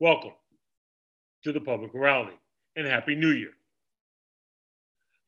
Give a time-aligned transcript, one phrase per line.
[0.00, 0.32] Welcome
[1.44, 2.38] to the public morality
[2.74, 3.50] and Happy New Year.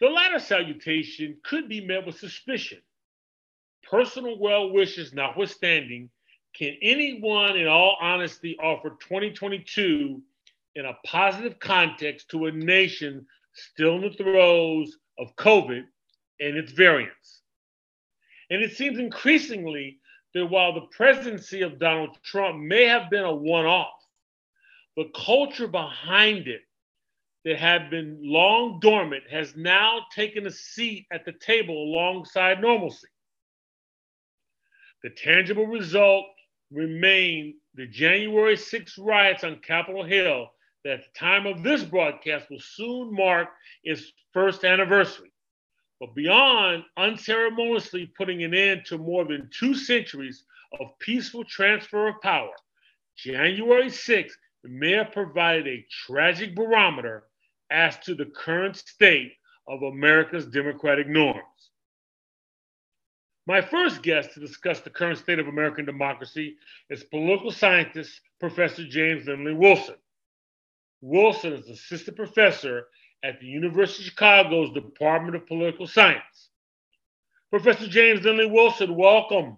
[0.01, 2.79] The latter salutation could be met with suspicion.
[3.83, 6.09] Personal well wishes notwithstanding,
[6.57, 10.23] can anyone in all honesty offer 2022
[10.77, 15.83] in a positive context to a nation still in the throes of COVID
[16.41, 17.43] and its variants?
[18.49, 19.99] And it seems increasingly
[20.33, 24.02] that while the presidency of Donald Trump may have been a one off,
[24.97, 26.63] the culture behind it
[27.45, 33.09] that had been long dormant has now taken a seat at the table alongside normalcy.
[35.03, 36.27] The tangible result
[36.71, 40.49] remained the January 6 riots on Capitol Hill
[40.85, 43.49] that at the time of this broadcast will soon mark
[43.83, 45.33] its first anniversary.
[46.01, 50.45] But beyond unceremoniously putting an end to more than two centuries
[50.81, 52.53] of peaceful transfer of power,
[53.17, 54.37] January 6
[54.71, 57.25] may have provided a tragic barometer
[57.71, 59.33] as to the current state
[59.67, 61.43] of America's democratic norms.
[63.47, 66.57] My first guest to discuss the current state of American democracy
[66.91, 69.97] is political scientist Professor James Lindley Wilson.
[71.01, 72.87] Wilson is assistant professor
[73.25, 76.51] at the University of Chicago's Department of Political Science.
[77.51, 79.57] Professor James Lindley Wilson, welcome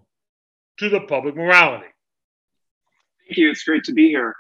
[0.79, 1.87] to the public morality.
[3.27, 3.51] Thank you.
[3.51, 4.35] It's great to be here.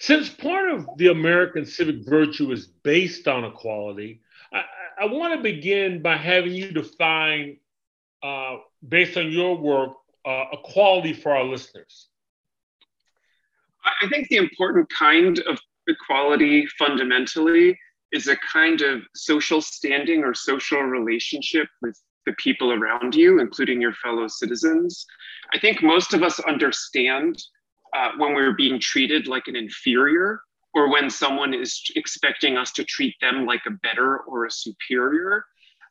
[0.00, 4.62] Since part of the American civic virtue is based on equality, I,
[5.02, 7.58] I want to begin by having you define
[8.22, 9.92] uh, based on your work,
[10.24, 12.08] uh, equality for our listeners?
[13.84, 17.78] I think the important kind of equality fundamentally
[18.12, 23.80] is a kind of social standing or social relationship with the people around you, including
[23.80, 25.06] your fellow citizens.
[25.54, 27.38] I think most of us understand
[27.96, 30.40] uh, when we're being treated like an inferior
[30.74, 35.44] or when someone is expecting us to treat them like a better or a superior.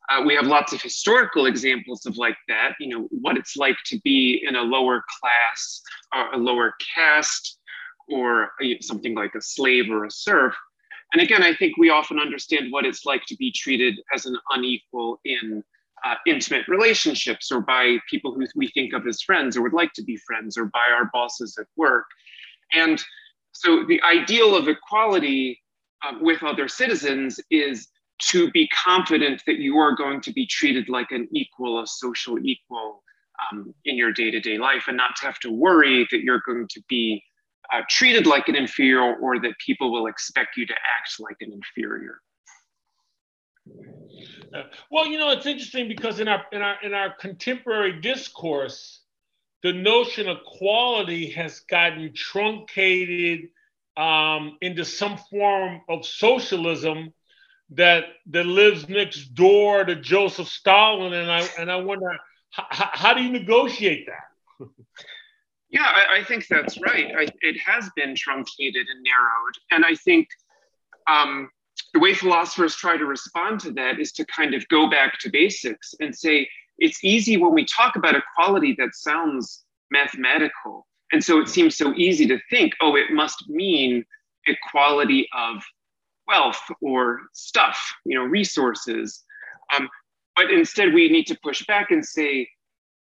[0.09, 3.77] Uh, we have lots of historical examples of like that, you know, what it's like
[3.85, 5.81] to be in a lower class,
[6.15, 7.59] or a lower caste,
[8.07, 8.51] or
[8.81, 10.55] something like a slave or a serf.
[11.13, 14.37] And again, I think we often understand what it's like to be treated as an
[14.51, 15.63] unequal in
[16.05, 19.93] uh, intimate relationships or by people who we think of as friends or would like
[19.93, 22.05] to be friends or by our bosses at work.
[22.73, 23.03] And
[23.51, 25.61] so the ideal of equality
[26.05, 27.87] uh, with other citizens is
[28.29, 32.37] to be confident that you are going to be treated like an equal, a social
[32.39, 33.03] equal
[33.51, 36.41] um, in your day to day life, and not to have to worry that you're
[36.45, 37.23] going to be
[37.73, 41.53] uh, treated like an inferior or that people will expect you to act like an
[41.53, 42.19] inferior.
[44.89, 49.01] Well, you know, it's interesting because in our in our in our contemporary discourse,
[49.63, 53.49] the notion of quality has gotten truncated
[53.97, 57.13] um, into some form of socialism
[57.71, 62.17] that that lives next door to Joseph Stalin, and I and I wonder
[62.51, 64.67] how, how do you negotiate that?
[65.69, 67.11] yeah, I, I, think that's right.
[67.15, 70.27] I, it has been truncated and narrowed, and I think
[71.07, 71.49] um,
[71.93, 75.29] the way philosophers try to respond to that is to kind of go back to
[75.29, 81.39] basics and say it's easy when we talk about equality that sounds mathematical, and so
[81.39, 84.05] it seems so easy to think, oh, it must mean
[84.47, 85.63] equality of
[86.27, 89.23] wealth or stuff, you know, resources.
[89.75, 89.89] Um,
[90.35, 92.47] but instead, we need to push back and say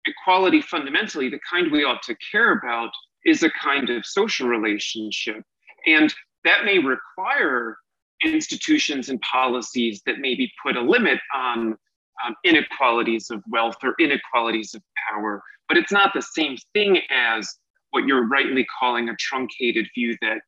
[0.07, 2.91] equality fundamentally, the kind we ought to care about,
[3.25, 5.43] is a kind of social relationship.
[5.87, 6.15] And
[6.45, 7.77] that may require
[8.25, 11.77] institutions and policies that maybe put a limit on
[12.25, 15.43] um, inequalities of wealth or inequalities of power.
[15.69, 17.49] But it's not the same thing as
[17.91, 20.41] what you're rightly calling a truncated view that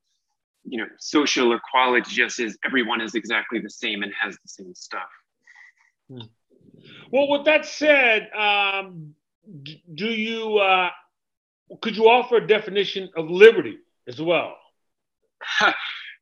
[0.65, 4.75] you know, social equality just is everyone is exactly the same and has the same
[4.75, 5.09] stuff.
[6.09, 6.21] Hmm.
[7.11, 9.15] Well, with that said, um,
[9.95, 10.91] do you uh,
[11.81, 14.57] could you offer a definition of liberty as well?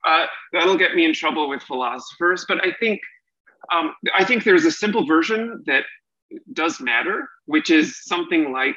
[0.06, 3.00] uh, that'll get me in trouble with philosophers, but I think
[3.72, 5.84] um, I think there's a simple version that
[6.52, 8.76] does matter, which is something like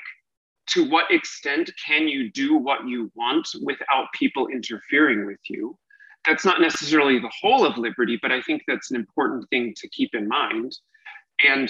[0.70, 5.78] to what extent can you do what you want without people interfering with you?
[6.26, 9.90] That's not necessarily the whole of liberty, but I think that's an important thing to
[9.90, 10.74] keep in mind.
[11.46, 11.70] And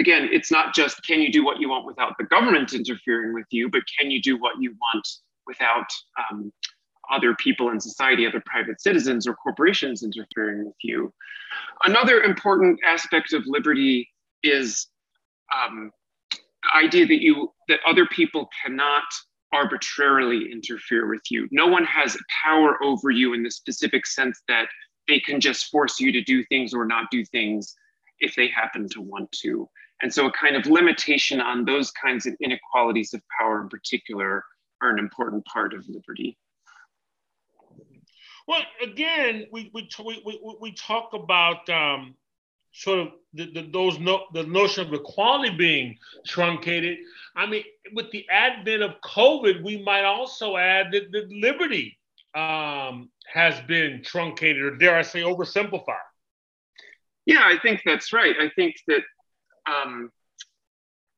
[0.00, 3.46] again, it's not just can you do what you want without the government interfering with
[3.50, 5.08] you, but can you do what you want
[5.46, 5.86] without
[6.30, 6.52] um,
[7.12, 11.12] other people in society, other private citizens or corporations interfering with you?
[11.84, 14.08] Another important aspect of liberty
[14.42, 14.88] is
[15.54, 15.90] um,
[16.74, 19.04] idea that you that other people cannot
[19.52, 21.48] arbitrarily interfere with you.
[21.50, 24.66] No one has power over you in the specific sense that
[25.06, 27.74] they can just force you to do things or not do things
[28.18, 29.68] if they happen to want to.
[30.02, 34.44] And so, a kind of limitation on those kinds of inequalities of power in particular
[34.82, 36.36] are an important part of liberty.
[38.46, 42.14] Well, again, we, we, we, we, talk about um,
[42.72, 45.96] sort of the, the, those no, the notion of equality being
[46.26, 46.98] truncated.
[47.34, 47.64] I mean,
[47.94, 51.96] with the advent of COVID, we might also add that, that liberty
[52.34, 55.96] um, has been truncated, or dare I say, oversimplified.
[57.26, 58.34] Yeah, I think that's right.
[58.38, 59.02] I think that
[59.66, 60.10] um,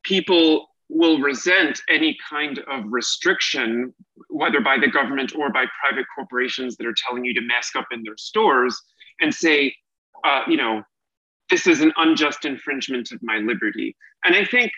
[0.04, 3.92] people will resent any kind of restriction,
[4.28, 7.86] whether by the government or by private corporations that are telling you to mask up
[7.90, 8.80] in their stores,
[9.20, 9.74] and say,
[10.24, 10.82] uh, you know,
[11.50, 13.96] this is an unjust infringement of my liberty.
[14.24, 14.72] And I think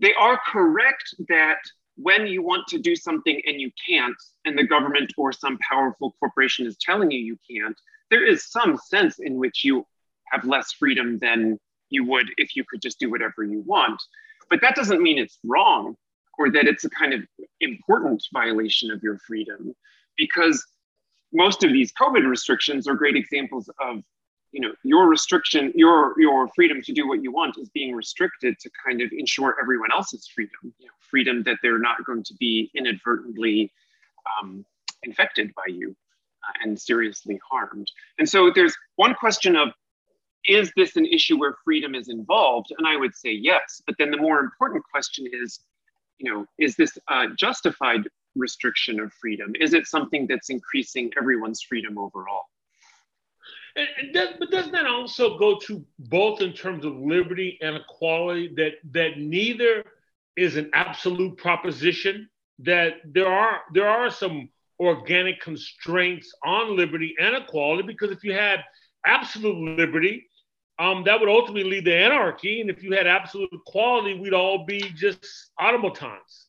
[0.00, 1.58] they are correct that
[1.96, 6.14] when you want to do something and you can't, and the government or some powerful
[6.20, 7.76] corporation is telling you you can't,
[8.10, 9.86] there is some sense in which you
[10.32, 11.58] have less freedom than
[11.88, 14.00] you would if you could just do whatever you want.
[14.50, 15.96] But that doesn't mean it's wrong
[16.38, 17.20] or that it's a kind of
[17.60, 19.74] important violation of your freedom
[20.16, 20.64] because
[21.32, 24.02] most of these COVID restrictions are great examples of
[24.52, 28.56] you know your restriction your your freedom to do what you want is being restricted
[28.60, 32.34] to kind of ensure everyone else's freedom you know, freedom that they're not going to
[32.34, 33.72] be inadvertently
[34.40, 34.64] um,
[35.02, 35.94] infected by you
[36.48, 37.90] uh, and seriously harmed.
[38.18, 39.68] And so there's one question of
[40.48, 44.10] is this an issue where freedom is involved and i would say yes but then
[44.10, 45.60] the more important question is
[46.18, 48.02] you know is this a justified
[48.34, 52.42] restriction of freedom is it something that's increasing everyone's freedom overall
[53.76, 57.76] and, and does, but doesn't that also go to both in terms of liberty and
[57.76, 59.84] equality that that neither
[60.34, 62.28] is an absolute proposition?
[62.60, 64.48] That there are there are some
[64.80, 68.64] organic constraints on liberty and equality because if you had
[69.04, 70.26] absolute liberty,
[70.78, 74.64] um, that would ultimately lead to anarchy, and if you had absolute equality, we'd all
[74.64, 75.24] be just
[75.60, 76.48] automatons.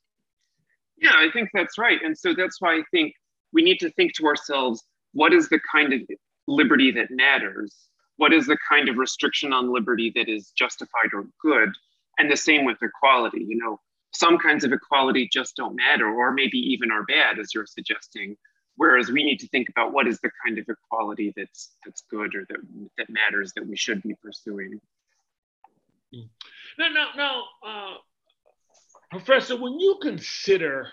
[0.97, 3.13] Yeah, I think that's right, and so that's why I think
[3.53, 4.83] we need to think to ourselves
[5.13, 6.01] what is the kind of
[6.47, 7.75] liberty that matters?
[8.17, 11.69] What is the kind of restriction on liberty that is justified or good?
[12.19, 13.45] And the same with equality.
[13.47, 13.79] You know,
[14.11, 18.35] some kinds of equality just don't matter, or maybe even are bad, as you're suggesting.
[18.77, 22.35] Whereas we need to think about what is the kind of equality that's that's good
[22.35, 22.59] or that
[22.97, 24.79] that matters that we should be pursuing.
[26.13, 27.97] Now, now, now, uh,
[29.09, 30.87] Professor, when you consider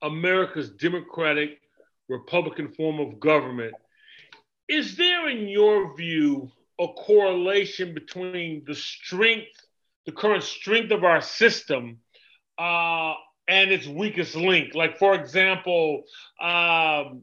[0.00, 1.60] America's democratic
[2.08, 3.74] Republican form of government,
[4.68, 6.50] is there, in your view,
[6.80, 9.52] a correlation between the strength,
[10.06, 11.98] the current strength of our system,
[12.58, 13.14] uh,
[13.48, 14.74] and its weakest link?
[14.74, 16.02] Like, for example,
[16.40, 17.22] um,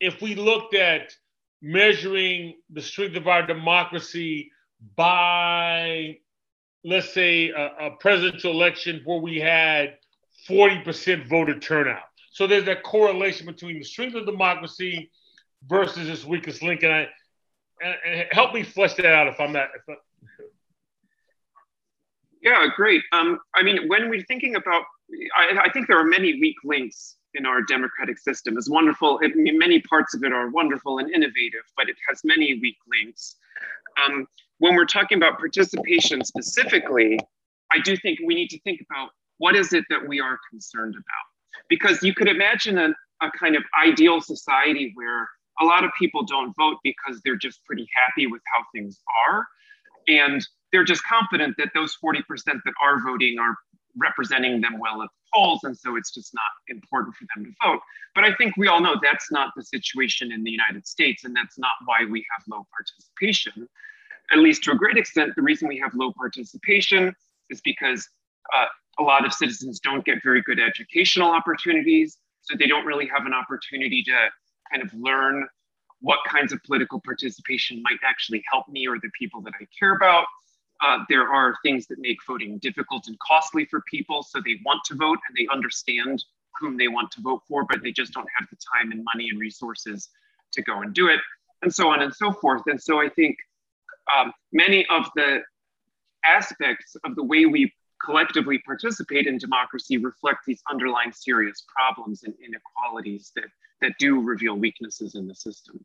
[0.00, 1.12] if we looked at
[1.60, 4.50] measuring the strength of our democracy
[4.96, 6.18] by,
[6.84, 9.96] let's say, a, a presidential election where we had
[10.48, 12.02] 40% voter turnout.
[12.32, 15.10] So there's that correlation between the strength of democracy
[15.68, 16.82] versus its weakest link.
[16.82, 17.08] And I
[17.82, 19.68] and, and help me flesh that out if I'm not.
[19.76, 20.44] If I...
[22.42, 23.02] Yeah, great.
[23.12, 24.84] Um, I mean, when we're thinking about,
[25.36, 28.56] I, I, think there are many weak links in our democratic system.
[28.56, 29.18] It's wonderful.
[29.34, 33.36] Many parts of it are wonderful and innovative, but it has many weak links.
[34.04, 34.26] Um,
[34.58, 37.18] when we're talking about participation specifically,
[37.72, 40.94] I do think we need to think about what is it that we are concerned
[40.94, 41.64] about?
[41.68, 45.28] Because you could imagine a, a kind of ideal society where
[45.60, 49.46] a lot of people don't vote because they're just pretty happy with how things are.
[50.08, 53.54] And they're just confident that those 40% that are voting are
[53.96, 55.60] representing them well at the polls.
[55.64, 57.80] And so it's just not important for them to vote.
[58.14, 61.24] But I think we all know that's not the situation in the United States.
[61.24, 63.68] And that's not why we have low participation.
[64.30, 67.14] At least to a great extent, the reason we have low participation
[67.50, 68.08] is because
[68.54, 68.66] uh,
[68.98, 72.18] a lot of citizens don't get very good educational opportunities.
[72.42, 74.28] So they don't really have an opportunity to
[74.70, 75.46] kind of learn
[76.00, 79.94] what kinds of political participation might actually help me or the people that I care
[79.94, 80.26] about.
[80.82, 84.22] Uh, there are things that make voting difficult and costly for people.
[84.22, 86.24] So they want to vote and they understand
[86.58, 89.28] whom they want to vote for, but they just don't have the time and money
[89.30, 90.08] and resources
[90.52, 91.20] to go and do it,
[91.62, 92.62] and so on and so forth.
[92.66, 93.38] And so I think
[94.16, 95.40] um, many of the
[96.24, 97.72] aspects of the way we
[98.04, 103.46] collectively participate in democracy reflect these underlying serious problems and inequalities that
[103.80, 105.84] that do reveal weaknesses in the system.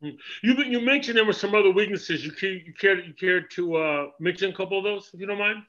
[0.00, 2.24] You, you mentioned there were some other weaknesses.
[2.24, 5.26] You care you care you care to uh, mention a couple of those, if you
[5.26, 5.62] don't mind.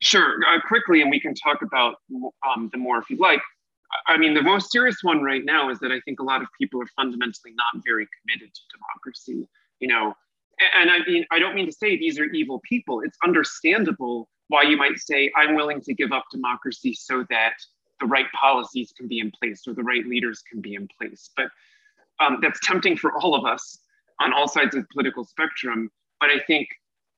[0.00, 1.96] Sure, uh, quickly, and we can talk about
[2.48, 3.40] um, them more if you'd like.
[4.06, 6.48] I mean, the most serious one right now is that I think a lot of
[6.60, 9.48] people are fundamentally not very committed to democracy.
[9.80, 10.14] You know,
[10.80, 13.00] and I mean, I don't mean to say these are evil people.
[13.00, 17.54] It's understandable why you might say, I'm willing to give up democracy so that
[18.00, 21.30] the right policies can be in place or the right leaders can be in place.
[21.36, 21.46] But
[22.20, 23.78] um, that's tempting for all of us
[24.20, 25.90] on all sides of the political spectrum.
[26.20, 26.68] But I think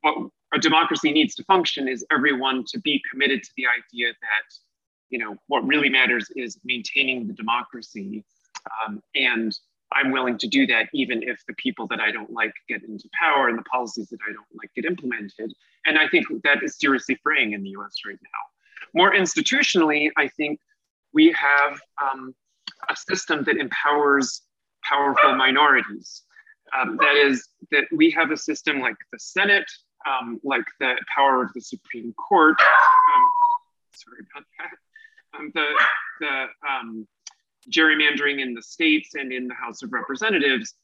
[0.02, 4.54] what a democracy needs to function is everyone to be committed to the idea that,
[5.08, 8.24] you know, what really matters is maintaining the democracy.
[8.86, 9.56] Um, and
[9.92, 13.08] I'm willing to do that even if the people that I don't like get into
[13.18, 15.52] power and the policies that I don't like get implemented.
[15.86, 18.90] And I think that is seriously fraying in the US right now.
[18.94, 20.60] More institutionally, I think
[21.12, 22.34] we have um,
[22.88, 24.42] a system that empowers
[24.88, 26.22] powerful minorities.
[26.78, 29.70] Um, that is, that we have a system like the Senate,
[30.08, 32.56] um, like the power of the Supreme Court.
[32.60, 33.22] Um,
[33.94, 35.38] sorry about that.
[35.38, 35.66] Um, the
[36.20, 37.08] the um,
[37.70, 40.74] gerrymandering in the states and in the House of Representatives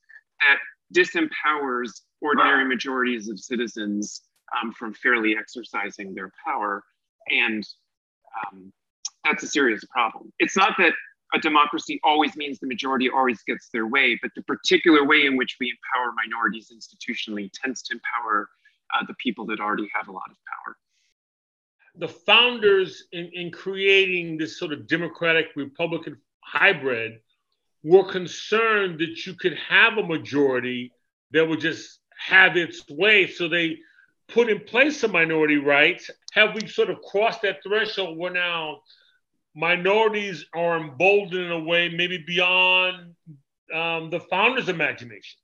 [0.41, 0.59] that
[0.95, 4.23] disempowers ordinary majorities of citizens
[4.61, 6.83] um, from fairly exercising their power.
[7.29, 7.67] And
[9.25, 10.33] that's a serious problem.
[10.38, 10.93] It's not that
[11.35, 15.37] a democracy always means the majority always gets their way, but the particular way in
[15.37, 18.49] which we empower minorities institutionally tends to empower
[18.95, 20.76] uh, the people that already have a lot of power.
[21.99, 27.21] The founders, in, in creating this sort of democratic Republican hybrid
[27.83, 30.92] were concerned that you could have a majority
[31.33, 33.26] that would just have its way.
[33.26, 33.78] So they
[34.28, 36.11] put in place some minority rights.
[36.33, 38.80] Have we sort of crossed that threshold where now
[39.56, 43.14] minorities are emboldened in a way maybe beyond
[43.75, 45.40] um, the founder's imagination?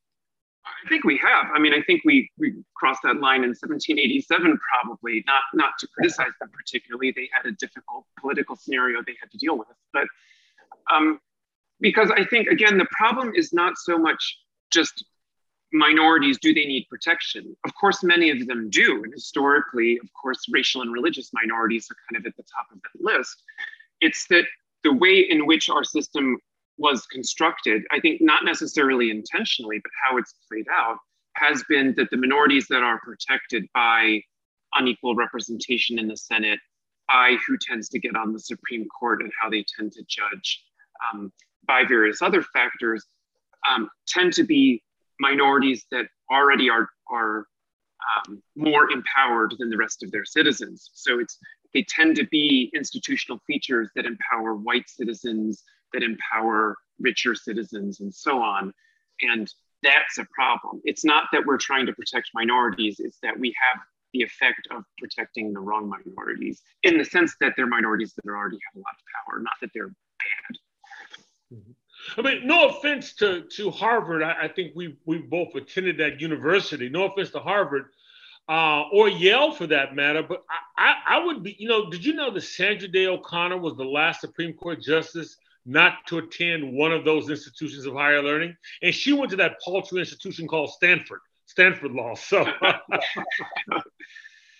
[0.64, 1.46] I think we have.
[1.52, 5.24] I mean, I think we we crossed that line in 1787, probably.
[5.26, 7.10] Not not to criticize them particularly.
[7.10, 10.06] They had a difficult political scenario they had to deal with, but
[10.92, 11.18] um,
[11.82, 14.38] because I think, again, the problem is not so much
[14.72, 15.04] just
[15.72, 17.56] minorities, do they need protection?
[17.64, 19.02] Of course, many of them do.
[19.02, 22.78] And historically, of course, racial and religious minorities are kind of at the top of
[22.82, 23.42] that list.
[24.02, 24.44] It's that
[24.84, 26.36] the way in which our system
[26.76, 30.98] was constructed, I think not necessarily intentionally, but how it's played out,
[31.36, 34.20] has been that the minorities that are protected by
[34.74, 36.58] unequal representation in the Senate,
[37.08, 40.64] by who tends to get on the Supreme Court and how they tend to judge
[41.06, 41.32] um,
[41.66, 43.06] by various other factors
[43.70, 44.82] um, tend to be
[45.20, 47.46] minorities that already are, are
[48.26, 50.90] um, more empowered than the rest of their citizens.
[50.94, 51.38] So it's
[51.74, 55.62] they tend to be institutional features that empower white citizens,
[55.92, 58.72] that empower richer citizens, and so on.
[59.22, 59.52] And
[59.82, 60.80] that's a problem.
[60.84, 64.84] It's not that we're trying to protect minorities, it's that we have the effect of
[64.98, 68.94] protecting the wrong minorities in the sense that they're minorities that already have a lot
[68.94, 71.54] of power, not that they're bad.
[71.54, 71.72] Mm-hmm.
[72.18, 74.22] I mean, no offense to, to Harvard.
[74.22, 76.88] I, I, think we we both attended that university.
[76.88, 77.86] No offense to Harvard
[78.52, 80.22] uh, or Yale for that matter.
[80.22, 80.42] But
[80.76, 83.76] I, I, I, would be, you know, did you know that Sandra Day O'Connor was
[83.76, 88.54] the last Supreme Court justice not to attend one of those institutions of higher learning?
[88.82, 92.14] And she went to that paltry institution called Stanford, Stanford Law.
[92.14, 92.46] So.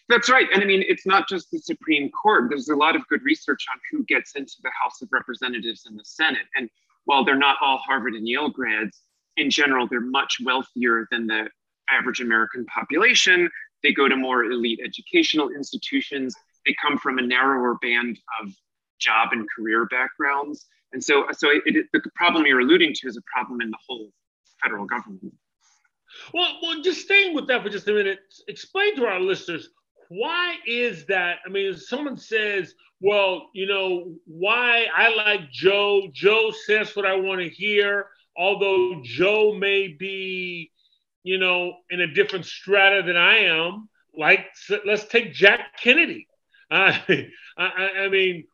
[0.09, 0.47] That's right.
[0.53, 2.47] And I mean, it's not just the Supreme Court.
[2.49, 5.99] There's a lot of good research on who gets into the House of Representatives and
[5.99, 6.47] the Senate.
[6.57, 6.71] And
[7.05, 9.03] while they're not all Harvard and Yale grads,
[9.37, 11.49] in general, they're much wealthier than the
[11.91, 13.51] average American population.
[13.83, 16.35] They go to more elite educational institutions.
[16.67, 18.53] They come from a narrower band of
[19.01, 20.67] job and career backgrounds.
[20.93, 23.79] And so, so it, it, the problem you're alluding to is a problem in the
[23.87, 24.11] whole
[24.62, 25.35] federal government.
[26.35, 29.71] Well, well, just staying with that for just a minute, explain to our listeners
[30.09, 31.39] why is that?
[31.47, 36.09] I mean, someone says, well, you know, why I like Joe.
[36.12, 40.71] Joe says what I want to hear, although Joe may be,
[41.23, 43.88] you know, in a different strata than I am.
[44.17, 44.47] Like,
[44.85, 46.26] let's take Jack Kennedy.
[46.75, 46.97] Uh,
[47.59, 48.45] I, I mean,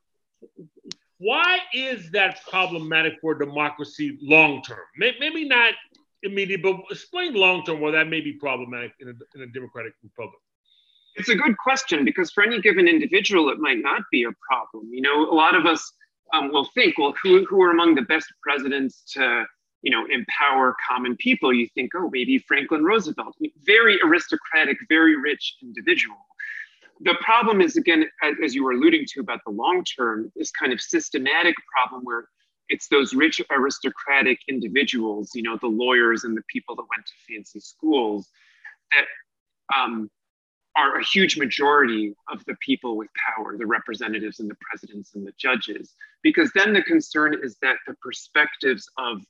[1.18, 4.80] why is that problematic for democracy long term?
[4.96, 5.74] Maybe not
[6.24, 9.92] immediate, but explain long term why that may be problematic in a, in a democratic
[10.02, 10.40] republic.
[11.14, 14.88] It's a good question because for any given individual, it might not be a problem.
[14.92, 15.92] You know, a lot of us
[16.32, 19.44] um, will think, well, who, who are among the best presidents to,
[19.82, 21.52] you know, empower common people?
[21.52, 26.16] You think, oh, maybe Franklin Roosevelt, very aristocratic, very rich individual.
[27.00, 28.06] The problem is, again,
[28.44, 32.28] as you were alluding to about the long term, this kind of systematic problem where
[32.68, 37.12] it's those rich aristocratic individuals, you know, the lawyers and the people that went to
[37.32, 38.28] fancy schools
[38.92, 39.06] that
[39.76, 40.10] um,
[40.76, 45.26] are a huge majority of the people with power, the representatives and the presidents and
[45.26, 49.22] the judges, because then the concern is that the perspectives of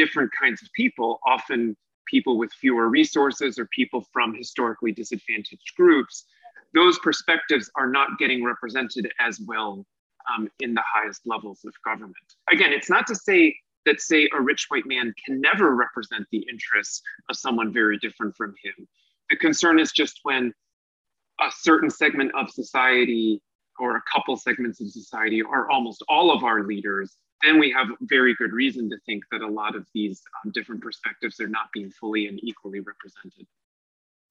[0.00, 1.76] different kinds of people, often
[2.06, 6.24] people with fewer resources or people from historically disadvantaged groups,
[6.72, 9.84] those perspectives are not getting represented as well
[10.30, 12.16] um, in the highest levels of government.
[12.50, 13.54] Again, it's not to say
[13.86, 18.34] that, say, a rich white man can never represent the interests of someone very different
[18.36, 18.88] from him.
[19.30, 20.52] The concern is just when
[21.40, 23.42] a certain segment of society
[23.78, 27.88] or a couple segments of society or almost all of our leaders, then we have
[28.02, 31.72] very good reason to think that a lot of these um, different perspectives are not
[31.72, 33.46] being fully and equally represented.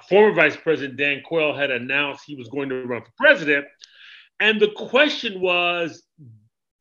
[0.08, 3.66] Former Vice President Dan Quayle had announced he was going to run for president.
[4.39, 6.04] And the question was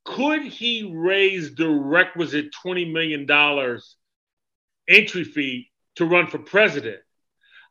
[0.05, 3.27] could he raise the requisite $20 million
[4.89, 7.01] entry fee to run for president?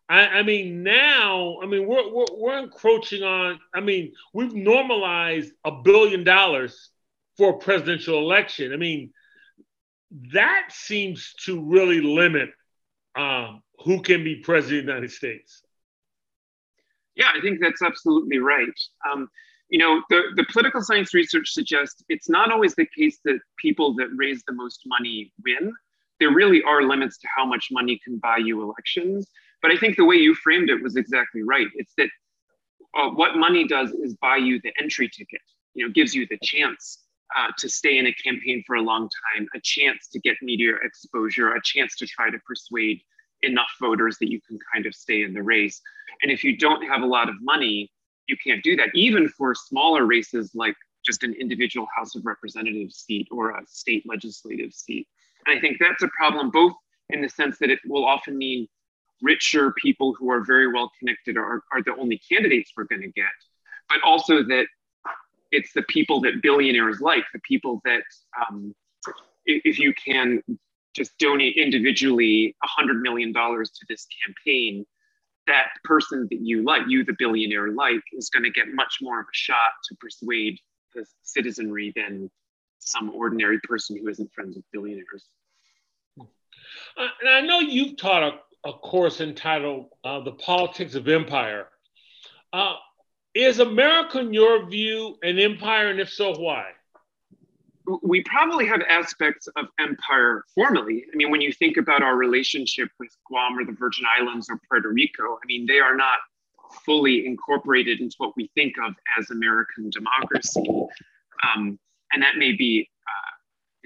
[0.09, 5.51] I, I, mean, now, I mean, we're, we're, we're encroaching on, I mean, we've normalized
[5.65, 6.89] a billion dollars
[7.37, 8.73] for a presidential election.
[8.73, 9.11] I mean,
[10.33, 12.49] that seems to really limit
[13.15, 15.61] um, who can be president of the United States.
[17.15, 18.67] Yeah, I think that's absolutely right.
[19.11, 19.29] Um,
[19.69, 23.95] you know, the, the political science research suggests it's not always the case that people
[23.95, 25.73] that raise the most money win.
[26.19, 29.27] There really are limits to how much money can buy you elections.
[29.61, 31.67] But I think the way you framed it was exactly right.
[31.75, 32.09] It's that
[32.97, 35.41] uh, what money does is buy you the entry ticket,
[35.73, 36.99] you know, gives you the chance
[37.35, 40.73] uh, to stay in a campaign for a long time, a chance to get media
[40.83, 43.01] exposure, a chance to try to persuade
[43.41, 45.81] enough voters that you can kind of stay in the race.
[46.21, 47.91] And if you don't have a lot of money,
[48.27, 52.97] you can't do that, even for smaller races like just an individual House of Representatives
[52.97, 55.07] seat or a state legislative seat.
[55.45, 56.73] And I think that's a problem, both
[57.09, 58.67] in the sense that it will often mean
[59.21, 63.11] richer people who are very well connected are, are the only candidates we're going to
[63.11, 63.25] get,
[63.89, 64.67] but also that
[65.57, 68.03] it's the people that billionaires like, the people that
[68.49, 68.75] um,
[69.45, 70.41] if you can
[70.95, 74.85] just donate individually $100 million to this campaign,
[75.47, 79.19] that person that you like, you the billionaire like, is going to get much more
[79.19, 80.59] of a shot to persuade
[80.93, 82.29] the citizenry than
[82.79, 85.25] some ordinary person who isn't friends with billionaires.
[86.19, 91.67] Uh, and I know you've taught a, a course entitled uh, The Politics of Empire.
[92.53, 92.75] Uh,
[93.37, 96.71] is America, in your view, an empire, and if so, why?
[98.03, 101.05] we probably have aspects of empire formally.
[101.11, 104.59] I mean, when you think about our relationship with Guam or the Virgin Islands or
[104.67, 106.19] Puerto Rico, I mean, they are not
[106.85, 110.65] fully incorporated into what we think of as American democracy.
[111.55, 111.79] Um,
[112.11, 113.31] and that may be uh,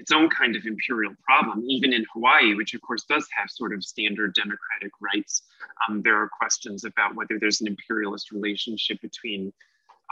[0.02, 1.64] its own kind of imperial problem.
[1.68, 5.42] Even in Hawaii, which of course does have sort of standard democratic rights,
[5.88, 9.52] um, there are questions about whether there's an imperialist relationship between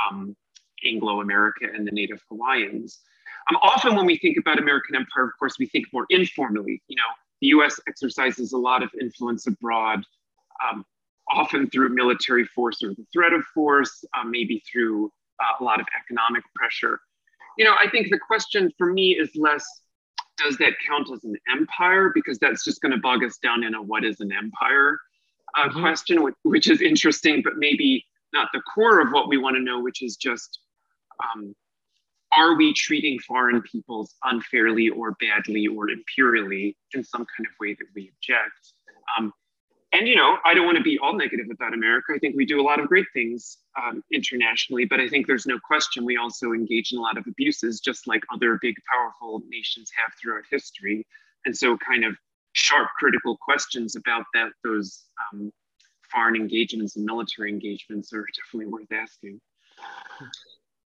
[0.07, 0.37] um,
[0.87, 3.00] Anglo America and the native Hawaiians.
[3.50, 6.81] Um, often when we think about American empire, of course, we think more informally.
[6.87, 10.05] You know, the US exercises a lot of influence abroad,
[10.64, 10.85] um,
[11.33, 15.81] often through military force or the threat of force, um, maybe through uh, a lot
[15.81, 17.00] of economic pressure.
[17.61, 19.62] You know, I think the question for me is less
[20.38, 22.11] does that count as an empire?
[22.14, 24.99] Because that's just going to bog us down in a what is an empire
[25.59, 25.83] uh, mm-hmm.
[25.83, 29.62] question, which, which, is interesting, but maybe not the core of what we want to
[29.62, 30.61] know, which is just
[31.23, 31.55] um,
[32.33, 37.75] are we treating foreign peoples unfairly or badly or imperially in some kind of way
[37.75, 38.73] that we object?
[39.18, 39.35] Um,
[39.92, 42.12] and you know, I don't want to be all negative about America.
[42.14, 45.46] I think we do a lot of great things um, internationally, but I think there's
[45.46, 49.42] no question we also engage in a lot of abuses, just like other big, powerful
[49.48, 51.07] nations have throughout history.
[51.44, 52.14] And so, kind of
[52.53, 55.53] sharp, critical questions about that those um,
[56.11, 59.40] foreign engagements and military engagements are definitely worth asking.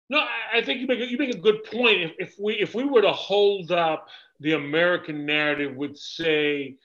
[0.09, 2.01] No, I think you make a, you make a good point.
[2.01, 4.07] If, if we if we were to hold up
[4.39, 6.77] the American narrative would say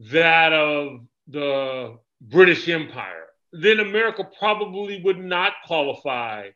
[0.00, 6.48] that of the British Empire, then America probably would not qualify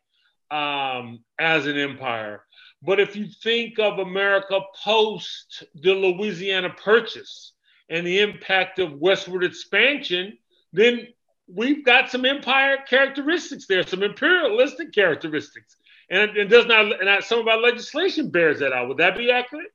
[0.51, 2.43] um, as an empire.
[2.83, 7.53] But if you think of America post the Louisiana Purchase
[7.89, 10.37] and the impact of westward expansion,
[10.73, 11.07] then
[11.47, 15.77] we've got some empire characteristics there, some imperialistic characteristics
[16.13, 18.89] and it does not, and some of our legislation bears that out.
[18.89, 19.73] Would that be accurate?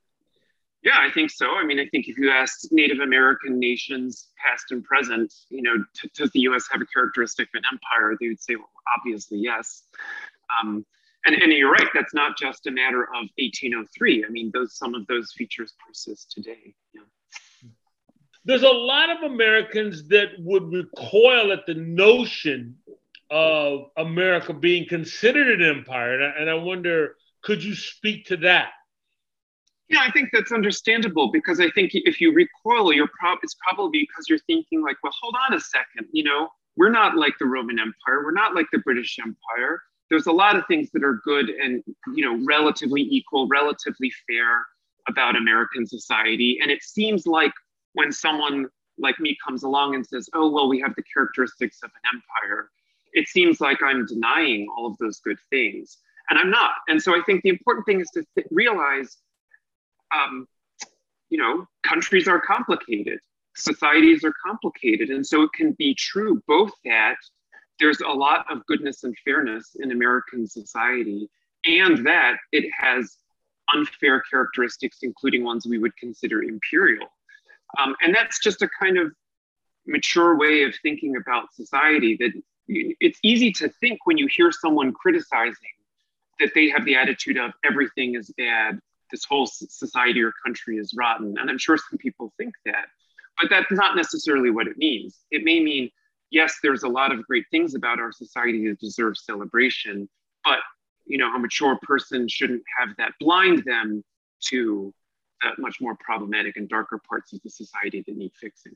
[0.84, 1.56] Yeah, I think so.
[1.56, 5.84] I mean, I think if you ask Native American nations, past and present, you know,
[5.96, 6.66] t- does the U.S.
[6.72, 8.16] have a characteristic of an empire?
[8.20, 9.84] They would say, well, obviously, yes.
[10.62, 10.86] Um,
[11.26, 11.88] and, and you're right.
[11.94, 14.26] That's not just a matter of 1803.
[14.26, 16.76] I mean, those some of those features persist today.
[16.94, 17.02] Yeah.
[18.46, 22.78] There's a lot of Americans that would recoil at the notion
[23.30, 26.14] of America being considered an empire.
[26.14, 28.70] And I, and I wonder, could you speak to that?
[29.90, 34.02] Yeah, I think that's understandable because I think if you recoil, you're prob- it's probably
[34.02, 37.46] because you're thinking like, well, hold on a second, you know, we're not like the
[37.46, 39.82] Roman Empire, we're not like the British Empire.
[40.10, 41.84] There's a lot of things that are good and
[42.16, 44.66] you know relatively equal, relatively fair
[45.10, 47.52] about American society, and it seems like
[47.94, 51.90] when someone like me comes along and says, "Oh, well, we have the characteristics of
[51.90, 52.70] an empire,"
[53.14, 55.98] it seems like I'm denying all of those good things,
[56.30, 56.76] and I'm not.
[56.88, 59.18] And so I think the important thing is to th- realize
[60.16, 60.48] um,
[61.30, 63.20] you know, countries are complicated,
[63.56, 65.10] societies are complicated.
[65.10, 67.16] And so it can be true both that
[67.80, 71.30] there's a lot of goodness and fairness in American society,
[71.66, 73.18] and that it has
[73.74, 77.06] unfair characteristics, including ones we would consider imperial.
[77.78, 79.12] Um, and that's just a kind of
[79.86, 82.32] mature way of thinking about society that
[82.68, 85.54] it's easy to think when you hear someone criticizing
[86.40, 88.80] that they have the attitude of everything is bad
[89.12, 91.36] this whole society or country is rotten.
[91.40, 92.86] And I'm sure some people think that,
[93.40, 95.20] but that's not necessarily what it means.
[95.32, 95.90] It may mean,
[96.30, 100.10] yes, there's a lot of great things about our society that deserve celebration,
[100.44, 100.60] but
[101.06, 104.04] you know, a mature person shouldn't have that blind them
[104.50, 104.94] to
[105.44, 108.74] uh, much more problematic and darker parts of the society that need fixing.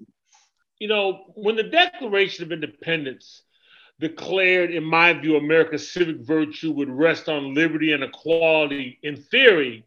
[0.80, 3.44] You know, when the Declaration of Independence
[4.00, 9.86] declared, in my view, America's civic virtue would rest on liberty and equality in theory,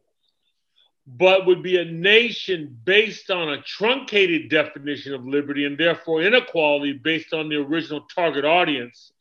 [1.07, 6.93] but would be a nation based on a truncated definition of liberty and therefore inequality
[6.93, 9.13] based on the original target audience.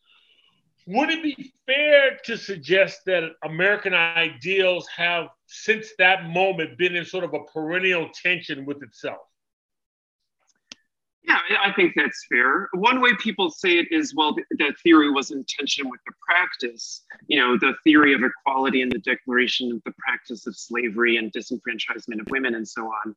[0.85, 7.05] Would it be fair to suggest that American ideals have, since that moment, been in
[7.05, 9.21] sort of a perennial tension with itself?
[11.25, 12.67] Yeah, I think that's fair.
[12.73, 17.01] One way people say it is, well, the theory was in tension with the practice.
[17.27, 21.31] You know, the theory of equality and the declaration of the practice of slavery and
[21.31, 23.15] disenfranchisement of women and so on.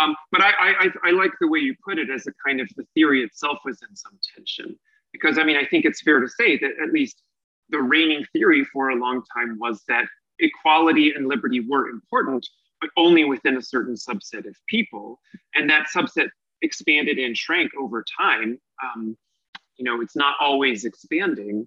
[0.00, 2.68] Um, but I, I, I like the way you put it as a kind of
[2.76, 4.78] the theory itself was in some tension.
[5.12, 7.22] Because I mean, I think it's fair to say that at least
[7.70, 10.04] the reigning theory for a long time was that
[10.38, 12.46] equality and liberty were important,
[12.80, 15.20] but only within a certain subset of people.
[15.54, 16.28] And that subset
[16.62, 18.58] expanded and shrank over time.
[18.82, 19.16] Um,
[19.76, 21.66] you know, it's not always expanding.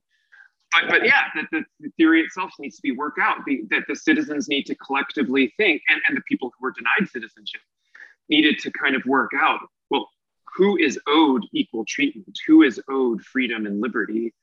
[0.71, 3.83] But, but yeah, that the, the theory itself needs to be worked out, the, that
[3.87, 7.61] the citizens need to collectively think, and, and the people who were denied citizenship
[8.29, 10.09] needed to kind of work out, well,
[10.55, 12.37] who is owed equal treatment?
[12.47, 14.33] Who is owed freedom and liberty?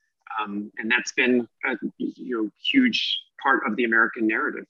[0.40, 4.66] Um, and that's been a you know, huge part of the American narrative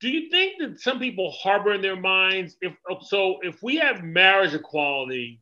[0.00, 4.02] do you think that some people harbor in their minds if so if we have
[4.02, 5.40] marriage equality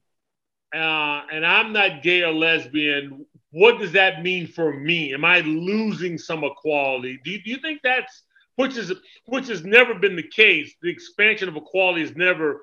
[0.74, 5.14] uh, and i'm not gay or lesbian what does that mean for me?
[5.14, 7.18] Am i losing some equality?
[7.24, 8.24] Do you, do you think that's
[8.56, 8.92] which is
[9.26, 12.62] which has never been the case the expansion of equality is never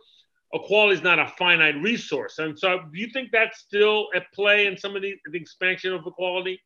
[0.54, 2.38] equality is not a finite resource.
[2.38, 5.94] And so do you think that's still at play in some of the, the expansion
[5.94, 6.62] of equality?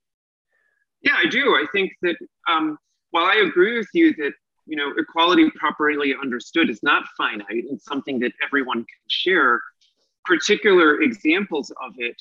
[1.01, 1.55] Yeah i do.
[1.55, 2.77] I think that um,
[3.11, 4.33] while i agree with you that
[4.69, 7.45] you know, equality properly understood is not finite.
[7.71, 9.61] It's something that everyone can share.
[10.25, 12.15] Particular examples of it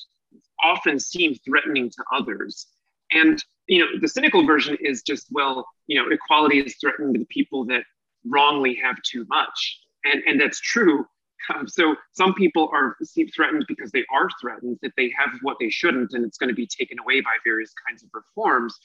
[0.63, 2.67] often seem threatening to others.
[3.11, 7.19] And, you know, the cynical version is just, well, you know, equality is threatened to
[7.19, 7.83] the people that
[8.25, 9.79] wrongly have too much.
[10.05, 11.05] And, and that's true.
[11.53, 12.97] Um, so some people are
[13.35, 16.55] threatened because they are threatened that they have what they shouldn't, and it's going to
[16.55, 18.77] be taken away by various kinds of reforms.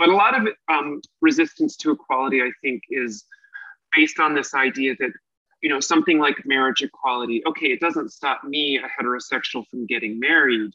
[0.00, 3.26] But a lot of um, resistance to equality, I think, is
[3.94, 5.10] based on this idea that,
[5.62, 10.18] you know, something like marriage equality, okay, it doesn't stop me, a heterosexual, from getting
[10.18, 10.70] married,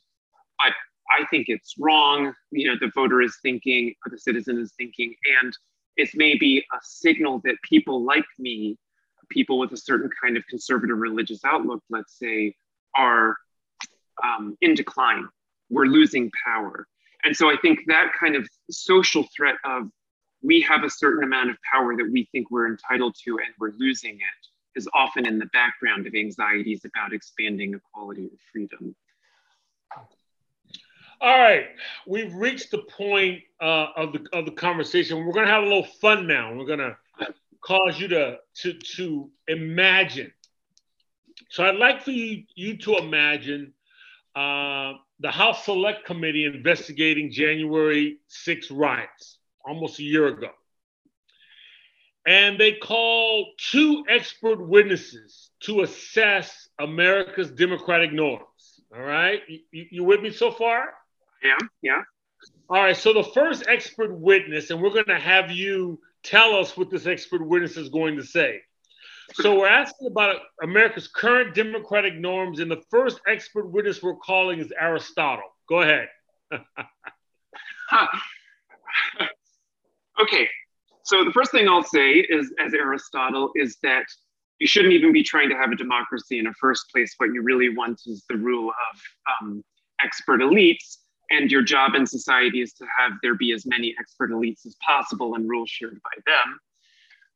[0.59, 0.73] but
[1.09, 2.33] I think it's wrong.
[2.51, 5.51] You know, the voter is thinking, or the citizen is thinking, and
[5.97, 8.77] it's maybe a signal that people like me,
[9.29, 12.53] people with a certain kind of conservative religious outlook, let's say,
[12.95, 13.37] are
[14.23, 15.27] um, in decline.
[15.71, 16.87] We're losing power.
[17.25, 19.89] And so I think that kind of social threat of
[20.43, 23.71] we have a certain amount of power that we think we're entitled to and we're
[23.77, 28.95] losing it is often in the background of anxieties about expanding equality or freedom.
[31.21, 31.67] All right,
[32.05, 35.25] we've reached the point uh, of the of the conversation.
[35.25, 36.53] We're going to have a little fun now.
[36.53, 36.97] We're going to
[37.61, 40.31] cause you to to to imagine.
[41.49, 43.73] So I'd like for you you to imagine
[44.35, 50.49] uh, the House Select Committee investigating January 6 riots almost a year ago.
[52.27, 58.81] And they called two expert witnesses to assess America's democratic norms.
[58.95, 59.41] All right.
[59.47, 60.93] You, you with me so far?
[61.43, 62.01] Yeah, yeah.
[62.69, 62.97] All right.
[62.97, 67.05] So the first expert witness, and we're going to have you tell us what this
[67.05, 68.61] expert witness is going to say.
[69.33, 74.59] So we're asking about America's current democratic norms, and the first expert witness we're calling
[74.59, 75.49] is Aristotle.
[75.67, 76.07] Go ahead.
[80.21, 80.47] okay.
[81.03, 84.05] So the first thing I'll say is, as Aristotle, is that
[84.59, 87.13] you shouldn't even be trying to have a democracy in the first place.
[87.17, 89.01] What you really want is the rule of
[89.41, 89.63] um,
[90.03, 90.97] expert elites.
[91.31, 94.75] And your job in society is to have there be as many expert elites as
[94.85, 96.59] possible and rules shared by them.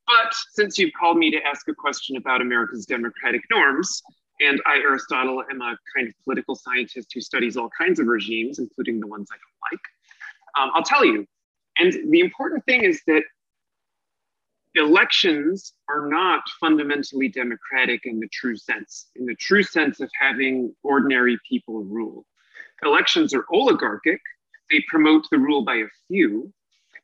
[0.09, 4.01] But since you've called me to ask a question about America's democratic norms,
[4.41, 8.57] and I, Aristotle, am a kind of political scientist who studies all kinds of regimes,
[8.57, 9.81] including the ones I don't like,
[10.59, 11.27] um, I'll tell you.
[11.77, 13.21] And the important thing is that
[14.73, 20.73] elections are not fundamentally democratic in the true sense, in the true sense of having
[20.81, 22.25] ordinary people rule.
[22.83, 24.21] Elections are oligarchic,
[24.71, 26.51] they promote the rule by a few.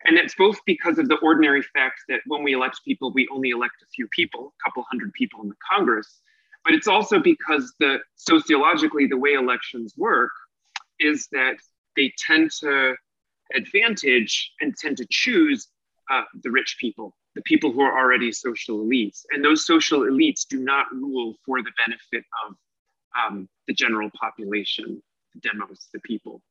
[0.05, 3.49] And it's both because of the ordinary fact that when we elect people, we only
[3.49, 6.21] elect a few people, a couple hundred people in the Congress.
[6.63, 10.31] But it's also because the sociologically, the way elections work
[10.99, 11.55] is that
[11.95, 12.95] they tend to
[13.55, 15.67] advantage and tend to choose
[16.11, 19.25] uh, the rich people the people who are already social elites.
[19.31, 22.55] And those social elites do not rule for the benefit of
[23.21, 25.01] um, the general population,
[25.33, 26.41] the demos, the people.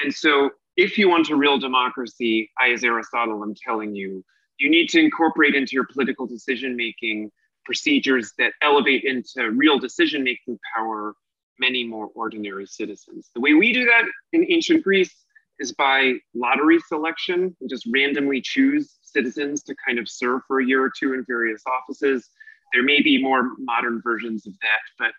[0.00, 4.24] And so, if you want a real democracy, I, as Aristotle, am telling you,
[4.58, 7.32] you need to incorporate into your political decision making
[7.64, 11.14] procedures that elevate into real decision making power
[11.58, 13.28] many more ordinary citizens.
[13.34, 15.12] The way we do that in ancient Greece
[15.58, 17.56] is by lottery selection.
[17.60, 21.24] We just randomly choose citizens to kind of serve for a year or two in
[21.26, 22.30] various offices.
[22.72, 25.10] There may be more modern versions of that, but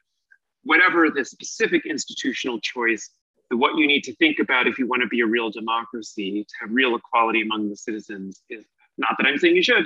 [0.63, 3.09] whatever the specific institutional choice,
[3.57, 6.55] what you need to think about if you want to be a real democracy, to
[6.61, 8.65] have real equality among the citizens, is
[8.97, 9.85] not that I'm saying you should,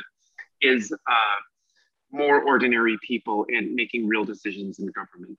[0.61, 1.39] is uh,
[2.11, 5.37] more ordinary people and making real decisions in government.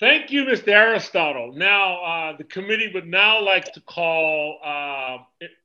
[0.00, 0.68] Thank you, Mr.
[0.68, 1.52] Aristotle.
[1.54, 5.18] Now, uh, the committee would now like to call uh,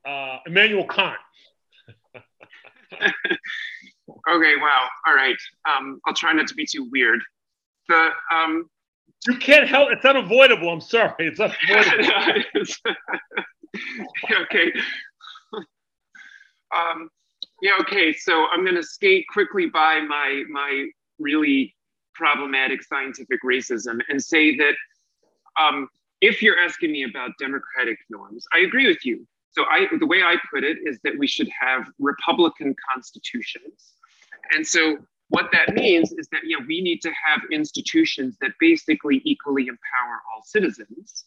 [0.08, 1.18] uh, Immanuel Kant.
[2.94, 3.12] okay,
[4.62, 4.88] wow.
[5.08, 5.36] All right.
[5.68, 7.20] Um, I'll try not to be too weird.
[7.90, 8.70] The um,
[9.28, 10.70] You can't help it's unavoidable.
[10.70, 11.14] I'm sorry.
[11.20, 12.74] It's unavoidable.
[14.42, 14.72] okay.
[16.76, 17.10] um,
[17.62, 18.14] yeah, okay.
[18.14, 20.88] So I'm gonna skate quickly by my my
[21.20, 21.76] really
[22.14, 24.74] problematic scientific racism and say that
[25.60, 25.88] um,
[26.22, 29.28] if you're asking me about democratic norms, I agree with you.
[29.52, 33.94] So I, the way I put it is that we should have Republican constitutions.
[34.56, 34.98] And so
[35.30, 39.64] what that means is that you know, we need to have institutions that basically equally
[39.64, 41.26] empower all citizens.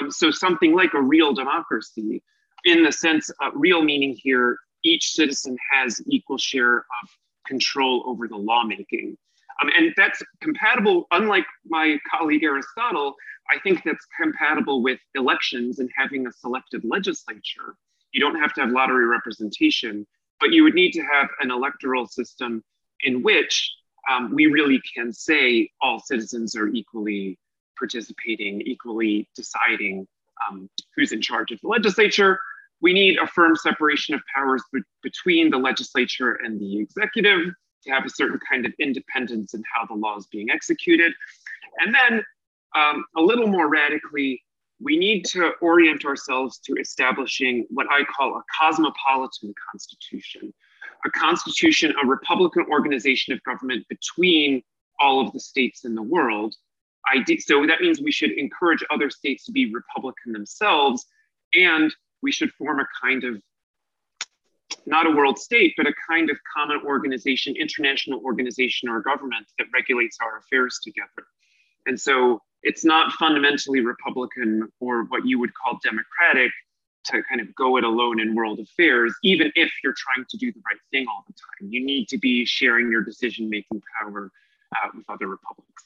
[0.00, 2.22] Um, so something like a real democracy,
[2.64, 7.08] in the sense, uh, real meaning here, each citizen has equal share of
[7.46, 9.16] control over the lawmaking.
[9.60, 13.16] Um, and that's compatible, unlike my colleague Aristotle,
[13.50, 17.76] I think that's compatible with elections and having a selected legislature.
[18.12, 20.06] You don't have to have lottery representation,
[20.38, 22.62] but you would need to have an electoral system
[23.04, 23.72] in which
[24.10, 27.38] um, we really can say all citizens are equally
[27.78, 30.06] participating, equally deciding
[30.48, 32.40] um, who's in charge of the legislature.
[32.80, 37.52] We need a firm separation of powers be- between the legislature and the executive
[37.84, 41.12] to have a certain kind of independence in how the law is being executed.
[41.78, 42.22] And then
[42.76, 44.42] um, a little more radically,
[44.80, 50.52] we need to orient ourselves to establishing what I call a cosmopolitan constitution,
[51.04, 54.62] a constitution, a republican organization of government between
[55.00, 56.54] all of the states in the world.
[57.38, 61.06] so that means we should encourage other states to be republican themselves,
[61.54, 63.40] and we should form a kind of
[64.86, 69.66] not a world state, but a kind of common organization, international organization or government that
[69.72, 71.26] regulates our affairs together.
[71.86, 76.50] And so it's not fundamentally Republican or what you would call democratic
[77.04, 80.52] to kind of go it alone in world affairs, even if you're trying to do
[80.52, 81.72] the right thing all the time.
[81.72, 84.30] You need to be sharing your decision making power
[84.76, 85.84] uh, with other republics.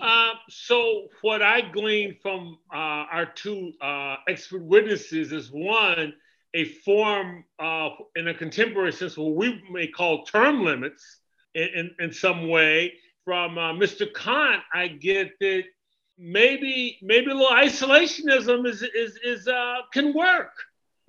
[0.00, 6.14] Uh, so, what I gleaned from uh, our two uh, expert witnesses is one,
[6.54, 7.44] a form
[8.16, 11.20] in a contemporary sense, what we may call term limits
[11.54, 12.94] in, in, in some way.
[13.24, 14.12] From uh, Mr.
[14.12, 15.62] Kant, I get that
[16.18, 20.52] maybe maybe a little isolationism is is is uh, can work.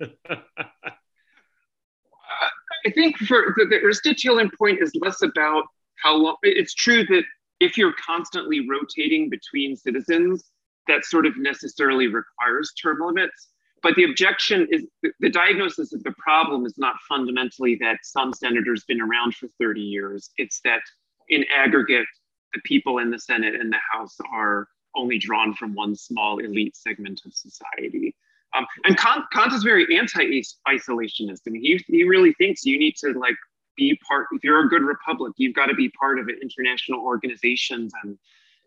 [2.86, 5.64] I think for the, the Aristotelian point is less about
[6.02, 6.36] how long.
[6.42, 7.22] It's true that
[7.60, 10.50] if you're constantly rotating between citizens,
[10.88, 13.48] that sort of necessarily requires term limits.
[13.82, 14.86] But the objection is
[15.20, 19.80] the diagnosis of the problem is not fundamentally that some senators been around for 30
[19.80, 20.30] years.
[20.38, 20.80] It's that
[21.28, 22.06] in aggregate,
[22.54, 26.76] the people in the Senate and the House are only drawn from one small elite
[26.76, 28.14] segment of society.
[28.56, 31.40] Um, and Kant, Kant is very anti-isolationist.
[31.46, 33.36] I mean, he, he really thinks you need to like
[33.76, 34.26] be part.
[34.32, 38.16] If you're a good republic, you've got to be part of international organizations and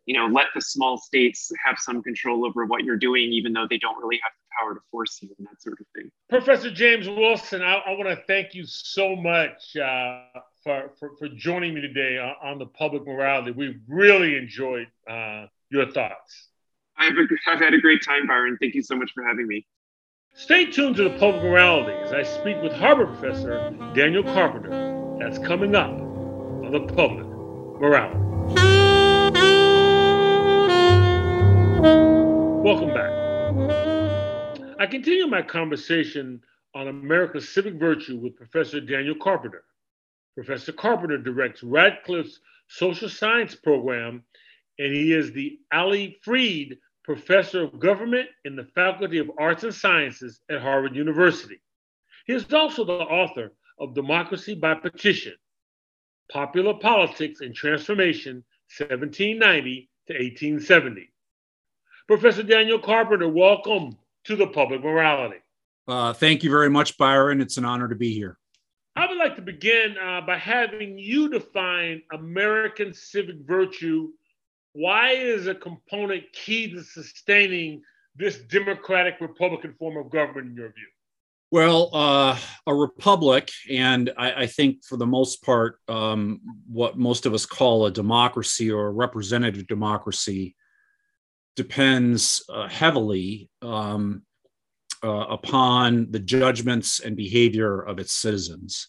[0.05, 3.67] you know let the small states have some control over what you're doing, even though
[3.69, 6.11] they don't really have the power to force you and that sort of thing.
[6.29, 10.21] Professor James Wilson, I, I want to thank you so much uh,
[10.63, 13.51] for, for, for joining me today on, on, the public morality.
[13.51, 16.47] We really enjoyed uh, your thoughts.
[16.97, 17.13] I've,
[17.47, 18.57] I've had a great time, Byron.
[18.59, 19.65] Thank you so much for having me.
[20.33, 25.17] Stay tuned to the public morality as I speak with Harvard professor Daniel Carpenter.
[25.19, 28.19] That's coming up on the public morality.
[32.63, 33.11] Welcome back.
[34.79, 36.41] I continue my conversation
[36.75, 39.63] on America's civic virtue with Professor Daniel Carpenter.
[40.35, 44.23] Professor Carpenter directs Radcliffe's social science program,
[44.79, 49.73] and he is the Allie Freed professor of government in the Faculty of Arts and
[49.73, 51.61] Sciences at Harvard University.
[52.25, 55.33] He is also the author of Democracy by Petition
[56.31, 58.43] Popular Politics and Transformation,
[58.77, 61.09] 1790 to 1870.
[62.07, 65.37] Professor Daniel Carpenter, welcome to the public morality.
[65.87, 67.39] Uh, thank you very much, Byron.
[67.39, 68.37] It's an honor to be here.
[68.97, 74.09] I would like to begin uh, by having you define American civic virtue
[74.73, 77.81] why is a component key to sustaining
[78.15, 80.87] this democratic republican form of government in your view?
[81.49, 87.25] Well, uh, a republic, and I, I, think for the most part, um, what most
[87.25, 90.57] of us call a democracy or a representative democracy
[91.55, 94.23] depends uh, heavily um,
[95.03, 98.87] uh, upon the judgments and behavior of its citizens.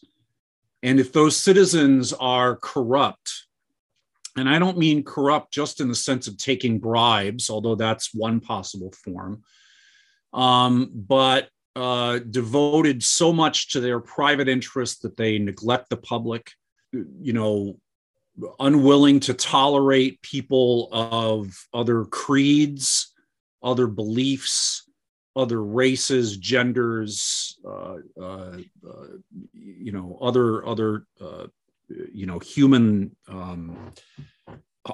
[0.83, 3.47] And if those citizens are corrupt,
[4.39, 8.41] and I don't mean corrupt just in the sense of taking bribes, although that's one
[8.41, 9.43] possible form,
[10.33, 16.53] um, but uh, devoted so much to their private interest that they neglect the public,
[16.93, 17.79] you know,
[18.59, 23.13] unwilling to tolerate people of other creeds,
[23.63, 24.89] other beliefs,
[25.37, 29.07] other races, genders, uh, uh, uh
[29.53, 31.47] you know, other other uh,
[32.13, 33.93] you know human um,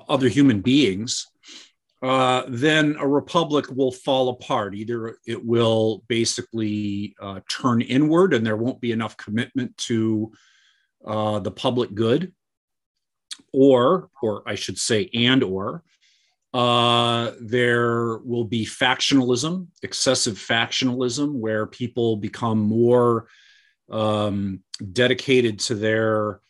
[0.09, 1.27] other human beings
[2.03, 4.75] uh, then a republic will fall apart.
[4.75, 10.31] Either it will basically uh, turn inward and there won't be enough commitment to
[11.07, 12.33] uh, the public good
[13.53, 15.83] or or i should say and or
[16.53, 23.27] uh, there will be factionalism excessive factionalism where people become more
[23.91, 24.61] um,
[24.93, 26.41] dedicated to their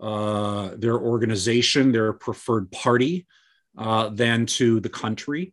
[0.00, 3.26] uh, their organization, their preferred party,
[3.76, 5.52] uh, than to the country.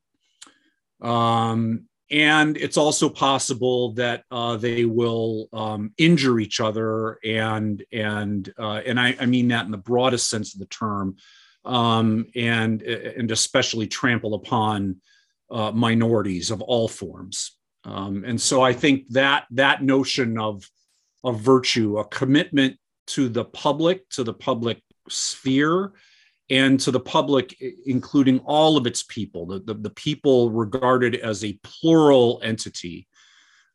[1.02, 8.54] Um, and it's also possible that uh, they will um, injure each other, and and
[8.60, 11.18] uh, and I, I, mean that in the broadest sense of the term,
[11.66, 14.98] um, and and especially trample upon
[15.50, 17.58] uh, minorities of all forms.
[17.84, 20.70] Um, and so I think that that notion of
[21.24, 22.78] of virtue, a commitment
[23.08, 25.94] to the public, to the public sphere,
[26.50, 31.44] and to the public, including all of its people, the, the, the people regarded as
[31.44, 33.08] a plural entity,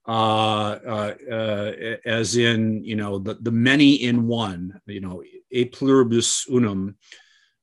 [0.07, 1.73] uh, uh, uh,
[2.05, 6.97] as in, you know, the, the many in one, you know, a pluribus unum.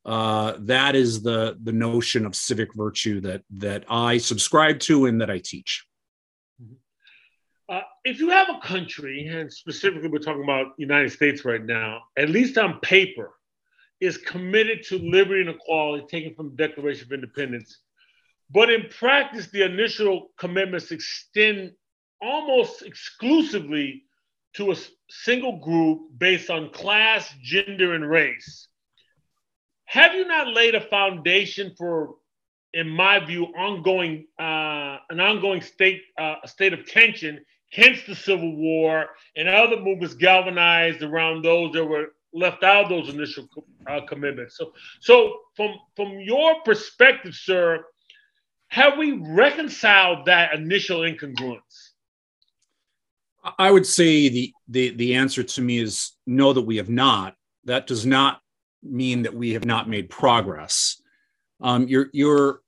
[0.05, 5.19] Uh, that is the, the notion of civic virtue that, that I subscribe to and
[5.21, 5.85] that I teach.
[7.69, 12.01] Uh, if you have a country, and specifically we're talking about United States right now,
[12.17, 13.33] at least on paper,
[13.99, 17.79] is committed to liberty and equality taken from the Declaration of Independence,
[18.49, 21.73] but in practice, the initial commitments extend
[22.21, 24.03] almost exclusively
[24.53, 24.75] to a
[25.09, 28.69] single group based on class, gender, and race.
[29.85, 32.15] Have you not laid a foundation for,
[32.73, 38.55] in my view, ongoing uh, an ongoing state uh, state of tension hence the Civil
[38.55, 43.47] War and other movements galvanized around those that were left out of those initial
[43.87, 44.57] uh, commitments.
[44.57, 47.83] So, so from from your perspective, sir,
[48.69, 51.91] have we reconciled that initial incongruence?
[53.57, 57.35] I would say the the the answer to me is no, that we have not.
[57.65, 58.41] That does not
[58.83, 61.01] mean that we have not made progress.
[61.61, 62.61] Um, your your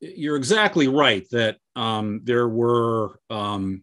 [0.00, 3.82] you're exactly right that um, there were um,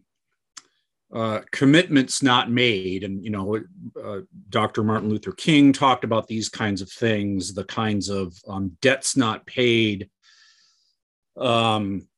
[1.12, 3.60] uh, commitments not made, and you know,
[4.02, 4.82] uh, Dr.
[4.82, 9.46] Martin Luther King talked about these kinds of things, the kinds of um, debts not
[9.46, 10.10] paid,
[11.36, 12.08] um,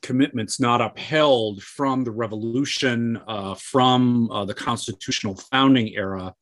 [0.00, 6.34] commitments not upheld from the revolution, uh, from uh, the constitutional founding era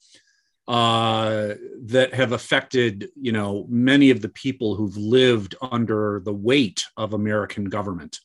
[0.68, 1.54] uh,
[1.84, 7.14] that have affected, you know, many of the people who've lived under the weight of
[7.14, 8.20] American government,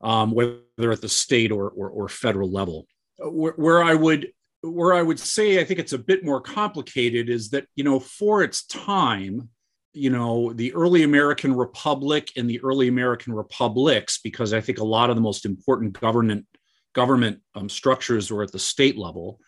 [0.00, 2.86] um, whether at the state or, or, or federal level.
[3.18, 4.32] Where, where, I would
[4.62, 7.98] where I would say I think it's a bit more complicated is that you know
[7.98, 9.48] for its time,
[9.92, 14.84] you know, the early American Republic and the early American republics, because I think a
[14.84, 16.46] lot of the most important government
[16.94, 19.40] government um, structures were at the state level.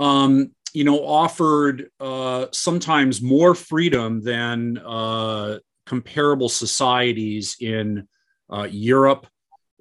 [0.00, 8.08] Um, you know, offered uh, sometimes more freedom than uh, comparable societies in
[8.50, 9.26] uh, Europe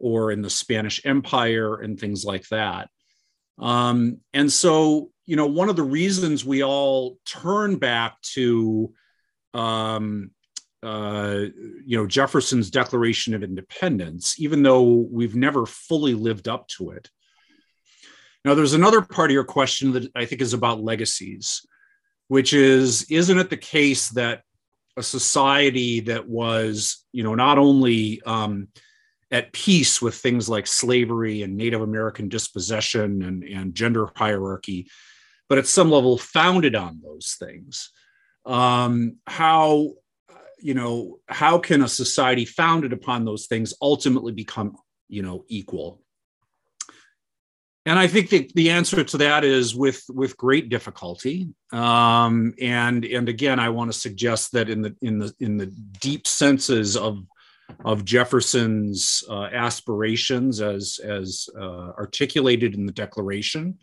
[0.01, 2.89] or in the Spanish Empire and things like that.
[3.59, 8.93] Um, and so, you know, one of the reasons we all turn back to,
[9.53, 10.31] um,
[10.83, 11.41] uh,
[11.85, 17.09] you know, Jefferson's Declaration of Independence, even though we've never fully lived up to it,
[18.43, 21.65] now, there's another part of your question that I think is about legacies,
[22.27, 24.41] which is isn't it the case that
[24.97, 28.69] a society that was, you know, not only um,
[29.31, 34.87] at peace with things like slavery and Native American dispossession and, and gender hierarchy,
[35.47, 37.91] but at some level founded on those things?
[38.45, 39.93] Um, how
[40.59, 44.75] you know how can a society founded upon those things ultimately become
[45.09, 46.01] you know equal
[47.85, 51.49] and I think the, the answer to that is with with great difficulty.
[51.73, 55.65] Um, and and again, I want to suggest that in the in the in the
[55.65, 57.25] deep senses of
[57.85, 63.77] of Jefferson's uh, aspirations as as uh, articulated in the Declaration,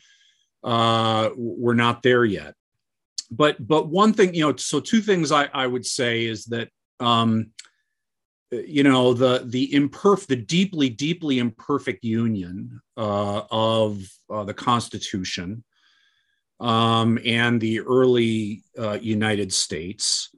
[0.64, 2.54] uh, we're not there yet.
[3.30, 6.68] But but one thing, you know, so two things I, I would say is that
[7.00, 7.50] um,
[8.50, 15.64] you know the the imperf the deeply deeply imperfect union uh, of uh, the Constitution
[16.60, 20.30] um, and the early uh, United States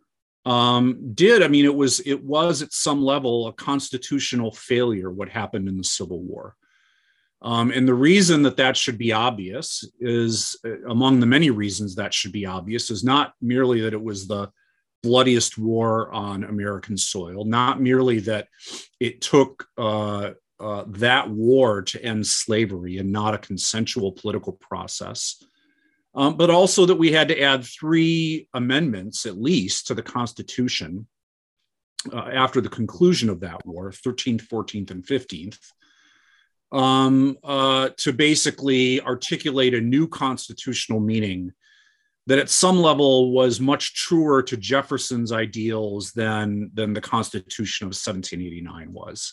[0.44, 1.42] um, did.
[1.42, 5.10] I mean, it was it was at some level a constitutional failure.
[5.10, 6.56] What happened in the Civil War,
[7.42, 11.94] um, and the reason that that should be obvious is uh, among the many reasons
[11.94, 14.50] that should be obvious is not merely that it was the
[15.02, 18.48] bloodiest war on American soil, not merely that
[18.98, 20.30] it took uh,
[20.60, 25.42] uh, that war to end slavery and not a consensual political process,
[26.14, 31.06] um, but also that we had to add three amendments at least to the Constitution
[32.12, 35.58] uh, after the conclusion of that war 13th, 14th, and 15th.
[36.72, 41.52] Um, uh, to basically articulate a new constitutional meaning
[42.28, 47.88] that at some level was much truer to Jefferson's ideals than, than the Constitution of
[47.88, 49.32] 1789 was.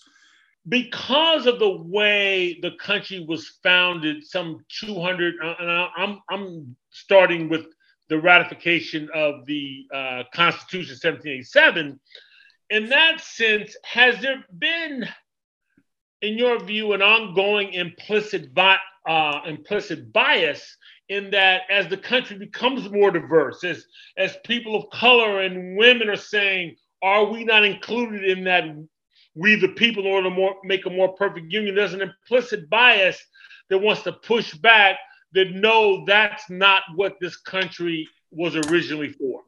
[0.70, 7.48] Because of the way the country was founded, some 200, uh, and I'm, I'm starting
[7.48, 7.68] with
[8.10, 12.00] the ratification of the uh, Constitution 1787.
[12.70, 15.08] In that sense, has there been,
[16.22, 20.78] in your view, an ongoing implicit, bi- uh, implicit bias
[21.10, 23.86] in that as the country becomes more diverse, as
[24.18, 28.66] as people of color and women are saying, are we not included in that
[29.38, 31.76] we the people in order to more, make a more perfect union?
[31.76, 33.20] There's an implicit bias
[33.70, 34.98] that wants to push back
[35.34, 39.42] that no, that's not what this country was originally for.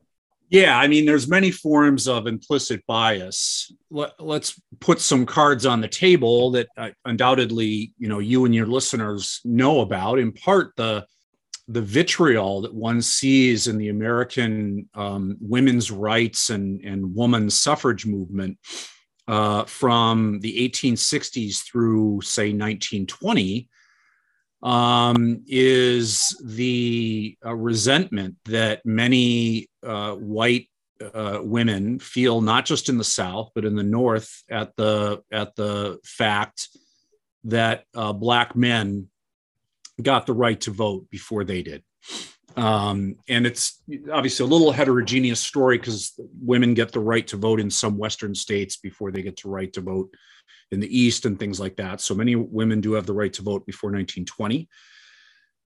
[0.49, 3.71] Yeah, I mean, there's many forms of implicit bias.
[3.91, 8.55] Let, us put some cards on the table that uh, undoubtedly, you know, you and
[8.55, 10.17] your listeners know about.
[10.17, 11.05] In part, the
[11.67, 18.07] the vitriol that one sees in the American um, women's rights and, and woman suffrage
[18.07, 18.57] movement
[19.29, 23.69] uh, from the 1860s through, say, 1920
[24.63, 30.67] um, is the uh, resentment that many uh, white
[31.13, 35.55] uh, women feel, not just in the South, but in the North, at the, at
[35.55, 36.67] the fact
[37.43, 39.09] that uh, Black men
[40.01, 41.83] got the right to vote before they did.
[42.59, 43.81] Um, and it's
[44.11, 48.35] obviously a little heterogeneous story because women get the right to vote in some Western
[48.35, 50.13] states before they get the right to vote
[50.71, 52.01] in the East and things like that.
[52.01, 54.67] So many women do have the right to vote before 1920.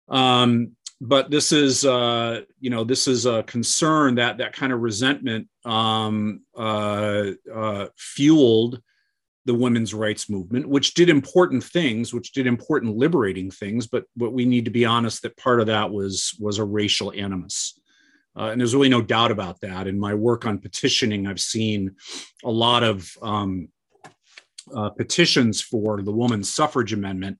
[0.09, 4.81] Um, but this is, uh, you know, this is a concern that that kind of
[4.81, 8.81] resentment um, uh, uh, fueled
[9.45, 14.31] the women's rights movement, which did important things, which did important liberating things, but but
[14.31, 17.79] we need to be honest that part of that was was a racial animus.
[18.35, 19.85] Uh, and there's really no doubt about that.
[19.85, 21.95] In my work on petitioning, I've seen
[22.43, 23.67] a lot of um,
[24.73, 27.37] uh, petitions for the woman's suffrage amendment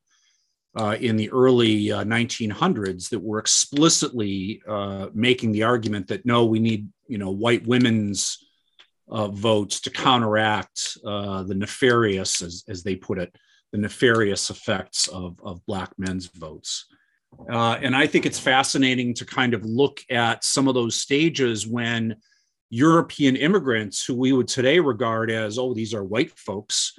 [0.76, 6.46] uh, in the early 1900s uh, that were explicitly uh, making the argument that no,
[6.46, 8.38] we need you know white women's
[9.10, 13.36] uh, votes to counteract uh, the nefarious, as, as they put it,
[13.72, 16.86] the nefarious effects of, of Black men's votes.
[17.52, 21.66] Uh, and I think it's fascinating to kind of look at some of those stages
[21.66, 22.16] when
[22.70, 26.94] European immigrants, who we would today regard as, oh, these are white folks,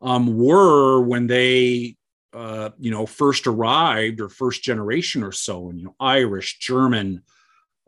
[0.00, 1.96] um, were when they,
[2.32, 7.22] uh, you know, first arrived or first generation or so, and you know, Irish, German,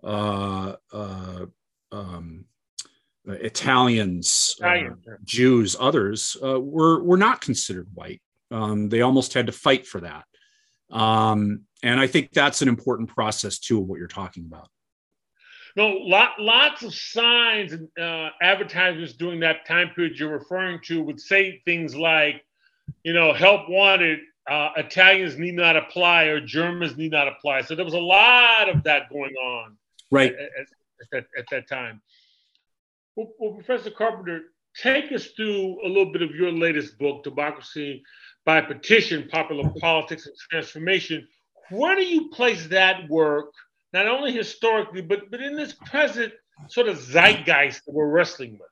[0.04, 1.46] uh, uh,
[1.90, 2.44] um,
[3.26, 4.98] Italians, Italian.
[5.06, 8.20] Uh, Jews, others uh, were were not considered white.
[8.50, 10.24] Um, they almost had to fight for that,
[10.90, 14.68] um, and I think that's an important process too of what you're talking about.
[15.74, 21.02] No, lot, lots of signs and uh, advertisements during that time period you're referring to
[21.02, 22.44] would say things like,
[23.04, 24.20] you know, help wanted,
[24.50, 27.62] uh, Italians need not apply or Germans need not apply.
[27.62, 29.78] So there was a lot of that going on,
[30.10, 32.02] right, at, at, at, that, at that time.
[33.16, 34.40] Well, well, Professor Carpenter,
[34.80, 38.02] take us through a little bit of your latest book, Democracy
[38.44, 41.26] by Petition Popular Politics and Transformation.
[41.70, 43.52] Where do you place that work,
[43.92, 46.32] not only historically, but, but in this present
[46.68, 48.68] sort of zeitgeist that we're wrestling with?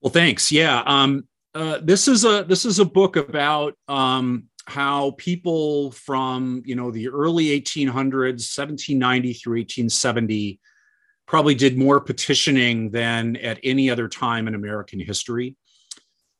[0.00, 0.50] Well, thanks.
[0.50, 0.82] Yeah.
[0.84, 6.74] Um, uh, this is a this is a book about um, how people from you
[6.74, 10.60] know the early 1800s 1790 through 1870
[11.26, 15.56] probably did more petitioning than at any other time in American history,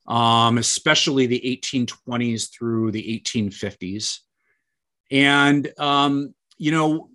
[0.07, 4.19] um, especially the 1820s through the 1850s.
[5.11, 7.09] And, um, you know,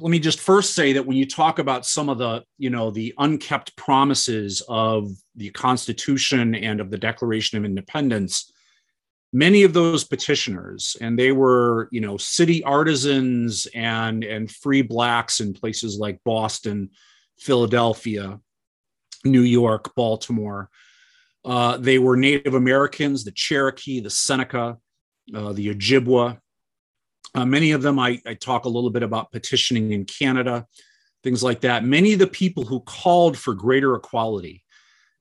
[0.00, 2.90] let me just first say that when you talk about some of the, you know,
[2.90, 8.52] the unkept promises of the Constitution and of the Declaration of Independence,
[9.34, 15.40] many of those petitioners, and they were, you know, city artisans and and free blacks
[15.40, 16.90] in places like Boston,
[17.38, 18.40] Philadelphia,
[19.24, 20.70] New York, Baltimore.
[21.44, 24.78] Uh, they were Native Americans, the Cherokee, the Seneca,
[25.34, 26.38] uh, the Ojibwa.
[27.34, 30.66] Uh, many of them, I, I, talk a little bit about petitioning in Canada,
[31.24, 31.84] things like that.
[31.84, 34.63] Many of the people who called for greater equality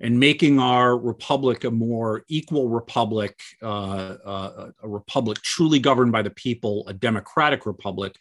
[0.03, 6.21] and making our republic a more equal republic, uh, uh, a republic truly governed by
[6.21, 8.17] the people, a democratic republic.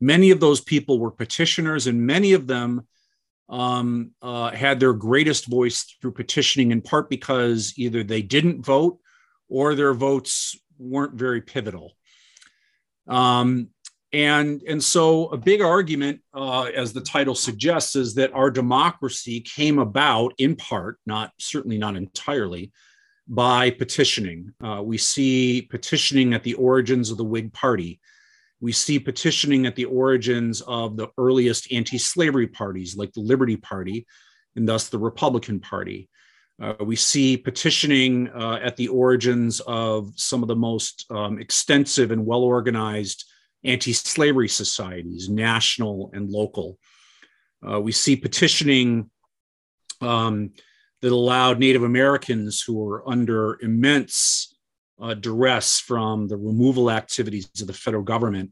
[0.00, 2.86] Many of those people were petitioners, and many of them
[3.50, 8.98] um, uh, had their greatest voice through petitioning, in part because either they didn't vote
[9.50, 11.92] or their votes weren't very pivotal.
[13.06, 13.68] Um,
[14.12, 19.40] and, and so, a big argument, uh, as the title suggests, is that our democracy
[19.40, 22.72] came about in part, not certainly not entirely,
[23.26, 24.54] by petitioning.
[24.64, 28.00] Uh, we see petitioning at the origins of the Whig Party.
[28.60, 33.56] We see petitioning at the origins of the earliest anti slavery parties, like the Liberty
[33.56, 34.06] Party,
[34.56, 36.08] and thus the Republican Party.
[36.60, 42.10] Uh, we see petitioning uh, at the origins of some of the most um, extensive
[42.10, 43.26] and well organized
[43.64, 46.78] anti slavery societies, national and local.
[47.68, 49.10] Uh, we see petitioning
[50.00, 50.52] um,
[51.02, 54.56] that allowed Native Americans who were under immense
[55.00, 58.50] uh, duress from the removal activities of the federal government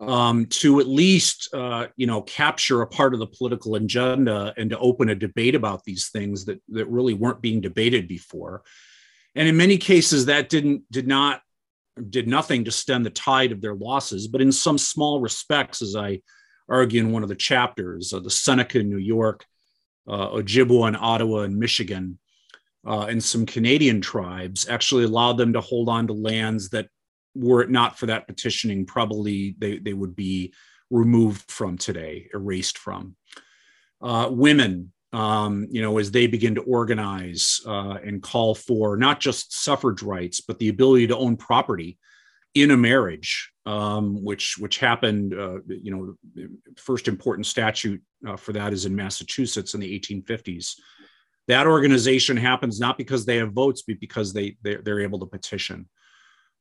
[0.00, 4.70] um, to at least uh, you know capture a part of the political agenda and
[4.70, 8.62] to open a debate about these things that that really weren't being debated before
[9.34, 11.40] and in many cases that didn't did not
[12.10, 15.96] did nothing to stem the tide of their losses but in some small respects as
[15.96, 16.20] i
[16.68, 19.44] argue in one of the chapters uh, the seneca in new york
[20.08, 22.18] uh, ojibwa in ottawa and michigan
[22.86, 26.88] uh, and some Canadian tribes actually allowed them to hold on to lands that,
[27.34, 30.54] were it not for that petitioning, probably they, they would be
[30.88, 33.14] removed from today, erased from.
[34.00, 39.20] Uh, women, um, you know, as they begin to organize uh, and call for not
[39.20, 41.98] just suffrage rights, but the ability to own property
[42.54, 48.52] in a marriage, um, which which happened, uh, you know, first important statute uh, for
[48.52, 50.74] that is in Massachusetts in the 1850s
[51.48, 55.26] that organization happens not because they have votes, but because they they're, they're able to
[55.26, 55.88] petition.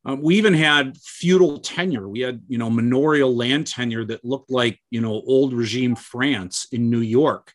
[0.05, 2.07] Um, we even had feudal tenure.
[2.07, 6.67] We had you know manorial land tenure that looked like you know old regime France
[6.71, 7.53] in New York,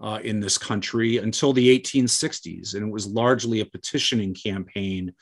[0.00, 2.74] uh, in this country until the 1860s.
[2.74, 5.12] And it was largely a petitioning campaign,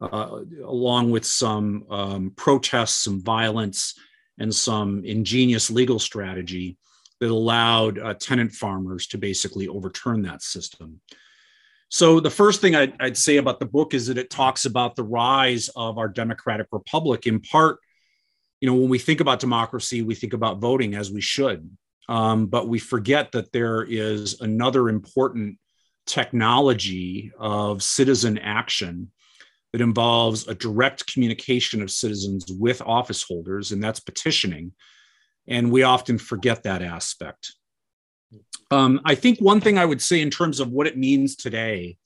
[0.00, 3.94] uh, along with some um, protests, some violence,
[4.38, 6.78] and some ingenious legal strategy
[7.20, 11.00] that allowed uh, tenant farmers to basically overturn that system.
[11.88, 14.96] So, the first thing I'd, I'd, say about the book is that it talks about
[14.96, 17.26] the rise of our democratic republic.
[17.26, 17.78] In part,
[18.62, 21.70] you know, when we think about democracy, we think about voting as we should.
[22.08, 25.58] Um, but we forget that there is another important
[26.06, 29.10] technology of citizen action
[29.72, 34.72] that involves a direct communication of citizens with office holders, and that's petitioning.
[35.48, 37.54] And we often forget that aspect.
[38.70, 41.96] Um, I think one thing I would say in terms of what it means today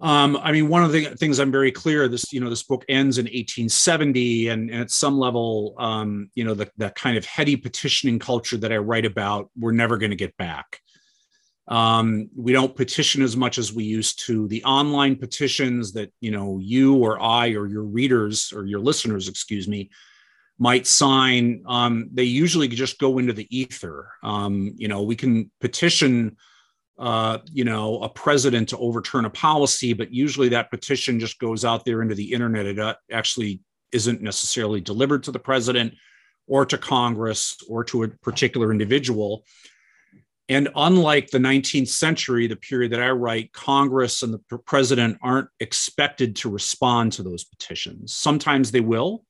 [0.00, 2.84] um, I mean, one of the things I'm very clear this, you know, this book
[2.88, 7.56] ends in 1870, and, and at some level, um, you know, the, kind of heady
[7.56, 10.80] petitioning culture that I write about, we're never going to get back.
[11.68, 14.46] Um, we don't petition as much as we used to.
[14.48, 19.28] The online petitions that you know you or I or your readers or your listeners,
[19.28, 19.90] excuse me,
[20.58, 24.08] might sign, um, they usually just go into the ether.
[24.22, 26.36] Um, you know, we can petition
[26.98, 31.64] uh, you know, a president to overturn a policy, but usually that petition just goes
[31.64, 32.66] out there into the internet.
[32.66, 33.60] It uh, actually
[33.92, 35.94] isn't necessarily delivered to the president
[36.46, 39.44] or to Congress or to a particular individual.
[40.48, 45.48] And unlike the 19th century, the period that I write, Congress and the president aren't
[45.58, 48.14] expected to respond to those petitions.
[48.14, 49.24] Sometimes they will,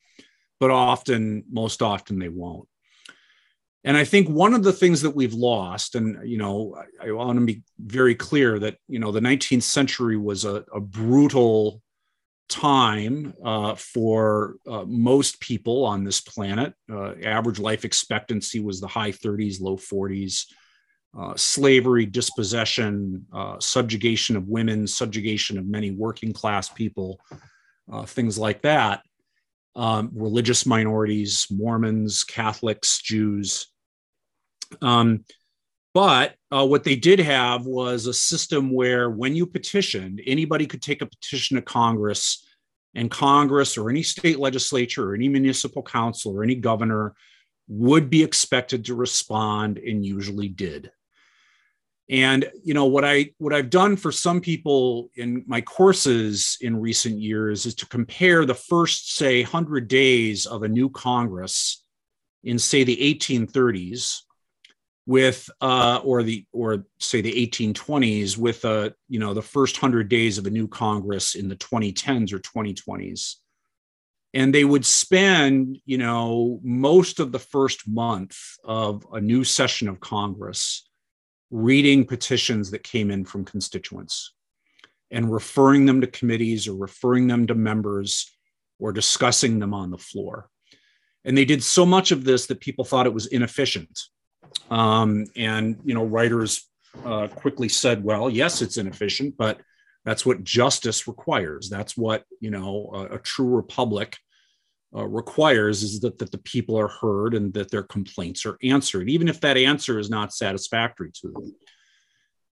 [0.61, 2.69] but often, most often, they won't.
[3.87, 7.13] And I think one of the things that we've lost, and you know, I, I
[7.13, 11.81] want to be very clear that you know the 19th century was a, a brutal
[12.49, 16.75] time uh, for uh, most people on this planet.
[16.91, 20.47] Uh, average life expectancy was the high 30s, low 40s.
[21.19, 27.19] Uh, slavery, dispossession, uh, subjugation of women, subjugation of many working class people,
[27.91, 29.01] uh, things like that.
[29.75, 33.69] Um, religious minorities, Mormons, Catholics, Jews.
[34.83, 35.25] Um,
[35.95, 40.83] but uh, what they did have was a system where when you petitioned, anybody could
[40.83, 42.47] take a petition to Congress,
[42.97, 47.15] and Congress or any state legislature or any municipal council or any governor
[47.69, 50.91] would be expected to respond and usually did.
[52.09, 56.81] And you know what I what I've done for some people in my courses in
[56.81, 61.83] recent years is to compare the first say 100 days of a new Congress
[62.45, 64.21] in say the 1830s
[65.07, 70.09] with uh, or the or say the 1820s with uh, you know the first hundred
[70.09, 73.37] days of a new Congress in the 2010s or 2020s,
[74.35, 79.89] and they would spend you know most of the first month of a new session
[79.89, 80.89] of Congress
[81.51, 84.35] reading petitions that came in from constituents
[85.13, 88.29] and referring them to committees or referring them to members
[88.81, 90.51] or discussing them on the floor.
[91.25, 93.97] And they did so much of this that people thought it was inefficient
[94.71, 96.69] um, and you know, writers
[97.05, 99.61] uh, quickly said, "Well, yes, it's inefficient, but
[100.05, 101.69] that's what justice requires.
[101.69, 104.17] That's what you know a, a true republic
[104.95, 109.09] uh, requires is that that the people are heard and that their complaints are answered,
[109.09, 111.55] even if that answer is not satisfactory to them."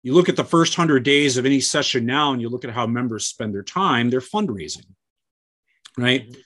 [0.03, 2.71] You look at the first hundred days of any session now, and you look at
[2.71, 4.09] how members spend their time.
[4.09, 4.87] They're fundraising,
[5.97, 6.27] right?
[6.27, 6.41] Mm-hmm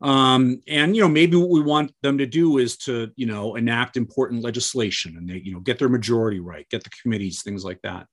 [0.00, 3.54] um, and you know, maybe what we want them to do is to you know
[3.54, 7.64] enact important legislation and they you know get their majority right, get the committees, things
[7.64, 8.06] like that.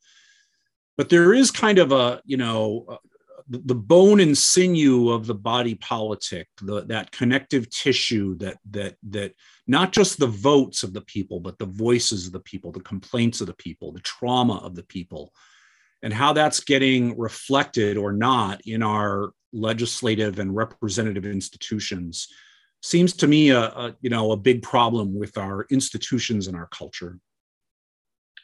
[0.97, 2.97] But there is kind of a you know uh,
[3.49, 9.34] the bone and sinew of the body politic, the, that connective tissue that that that
[9.67, 13.41] not just the votes of the people, but the voices of the people, the complaints
[13.41, 15.34] of the people, the trauma of the people,
[16.01, 22.27] and how that's getting reflected or not in our legislative and representative institutions
[22.81, 26.67] seems to me a, a, you know a big problem with our institutions and our
[26.67, 27.19] culture.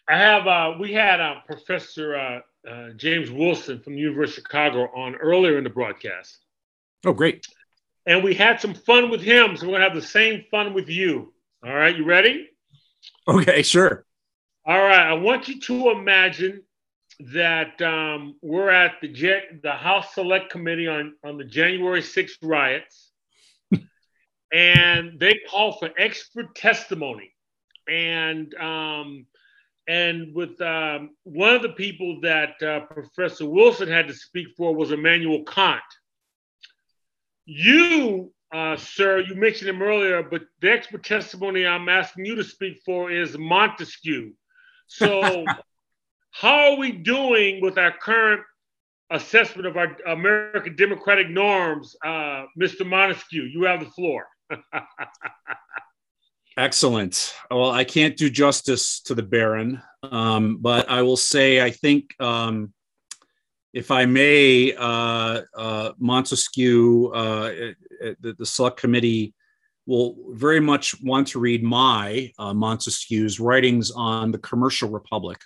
[0.07, 2.39] I have uh, we had uh, Professor uh,
[2.69, 6.45] uh, James Wilson from the University of Chicago on earlier in the broadcast.
[7.05, 7.45] Oh, great!
[8.05, 10.89] And we had some fun with him, so we're gonna have the same fun with
[10.89, 11.33] you.
[11.65, 12.49] All right, you ready?
[13.27, 14.05] Okay, sure.
[14.65, 16.63] All right, I want you to imagine
[17.20, 23.11] that um, we're at the the House Select Committee on on the January 6th riots,
[24.53, 27.34] and they call for expert testimony,
[27.89, 29.26] and um,
[29.88, 34.76] and with um, one of the people that uh, Professor Wilson had to speak for
[34.76, 35.82] was Immanuel Kant.
[37.45, 42.43] You, uh, sir, you mentioned him earlier, but the expert testimony I'm asking you to
[42.43, 44.34] speak for is Montesquieu.
[44.88, 45.45] So,
[46.39, 48.41] how are we doing with our current
[49.09, 52.85] assessment of our American democratic norms, uh, Mr.
[52.85, 53.43] Montesquieu?
[53.43, 54.27] You have the floor.
[56.57, 57.33] Excellent.
[57.49, 62.13] Well, I can't do justice to the Baron, um, but I will say I think,
[62.19, 62.71] um,
[63.73, 67.49] if I may, uh, uh, Montesquieu, uh,
[68.21, 69.33] the, the, select committee
[69.85, 75.39] will very much want to read my uh, Montesquieu's writings on the commercial republic,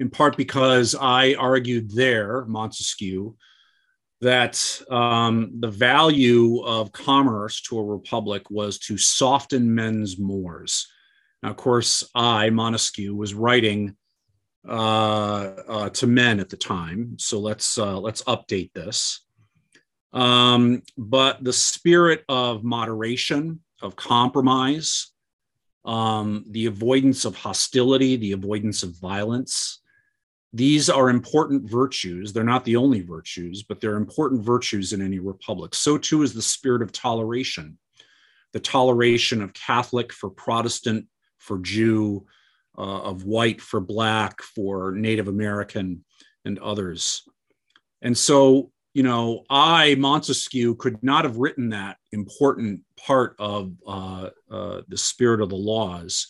[0.00, 3.36] in part because I argued there, Montesquieu,
[4.22, 10.88] that um, the value of commerce to a republic was to soften men's mores.
[11.42, 13.96] Now, of course, I, Montesquieu, was writing
[14.68, 19.24] uh, uh, to men at the time, so let's uh, let's update this.
[20.12, 25.12] Um, but the spirit of moderation, of compromise,
[25.84, 29.79] um, the avoidance of hostility, the avoidance of violence,
[30.52, 32.32] these are important virtues.
[32.32, 35.74] They're not the only virtues, but they're important virtues in any republic.
[35.74, 37.78] So too is the spirit of toleration,
[38.52, 41.06] the toleration of Catholic for Protestant,
[41.38, 42.26] for Jew,
[42.76, 46.04] uh, of white for black, for Native American,
[46.44, 47.22] and others.
[48.02, 54.30] And so, you know, I, Montesquieu, could not have written that important part of uh,
[54.50, 56.26] uh, the spirit of the laws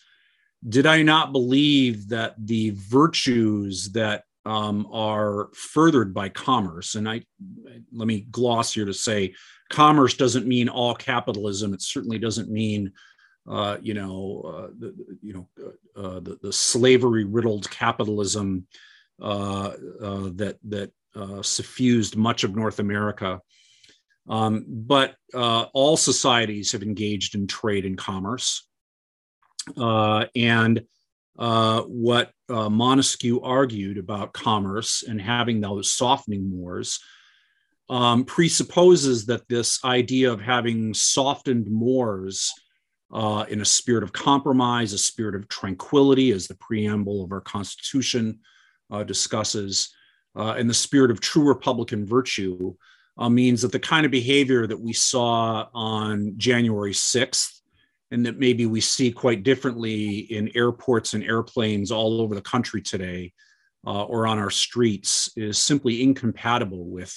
[0.69, 7.23] did I not believe that the virtues that um, are furthered by commerce, and I
[7.93, 9.35] let me gloss here to say,
[9.71, 11.75] commerce doesn't mean all capitalism.
[11.75, 12.93] It certainly doesn't mean,
[13.49, 15.49] uh, you know, uh, the, you know,
[15.97, 18.67] uh, uh the, the slavery riddled capitalism
[19.21, 20.91] uh, uh, that that
[21.43, 23.41] suffused much of North America.
[24.29, 28.70] Um, but all societies have engaged in trade and commerce.
[29.77, 30.83] Uh, and
[31.39, 37.01] uh, what uh, Montesquieu argued about commerce and having those softening mores
[37.89, 42.53] um, presupposes that this idea of having softened mores
[43.13, 47.41] uh, in a spirit of compromise, a spirit of tranquility, as the preamble of our
[47.41, 48.39] Constitution
[48.91, 49.93] uh, discusses,
[50.37, 52.75] uh, and the spirit of true Republican virtue
[53.29, 57.60] means that the kind of behavior that we saw on January 6th
[58.11, 62.83] and that maybe we see quite differently in airports and airplanes all over the country
[62.83, 63.33] today
[63.87, 67.15] uh, or on our streets is simply incompatible with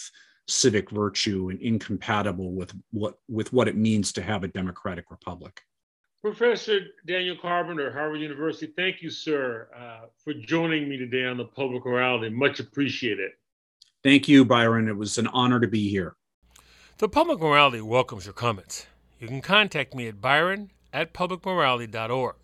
[0.48, 5.62] civic virtue and incompatible with what with what it means to have a democratic republic.
[6.22, 11.46] Professor Daniel Carpenter, Harvard University, thank you, sir, uh, for joining me today on the
[11.46, 12.30] public morality.
[12.30, 13.32] Much appreciated.
[14.04, 14.88] Thank you, Byron.
[14.88, 16.16] It was an honor to be here.
[17.00, 18.86] The public morality welcomes your comments.
[19.20, 22.36] You can contact me at byron at publicmorality.org.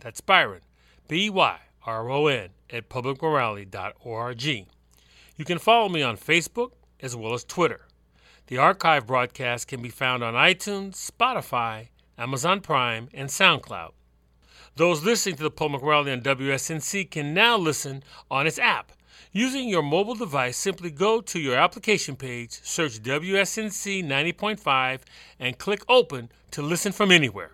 [0.00, 0.62] That's Byron,
[1.08, 4.42] B Y R O N, at publicmorality.org.
[4.42, 7.86] You can follow me on Facebook as well as Twitter.
[8.48, 11.88] The archive broadcast can be found on iTunes, Spotify,
[12.18, 13.92] Amazon Prime, and SoundCloud.
[14.76, 18.92] Those listening to the Public Morality on WSNC can now listen on its app.
[19.32, 25.00] Using your mobile device, simply go to your application page, search WSNC 90.5,
[25.38, 27.52] and click Open to listen from anywhere.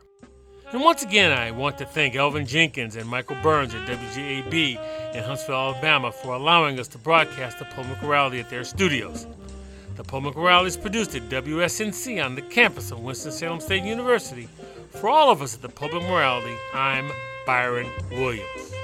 [0.70, 5.24] And once again, I want to thank Elvin Jenkins and Michael Burns at WJAB in
[5.24, 9.26] Huntsville, Alabama, for allowing us to broadcast the Public Morality at their studios.
[9.96, 14.46] The Public Morality is produced at WSNC on the campus of Winston-Salem State University.
[14.90, 17.10] For all of us at the Public Morality, I'm
[17.46, 18.74] Byron Williams.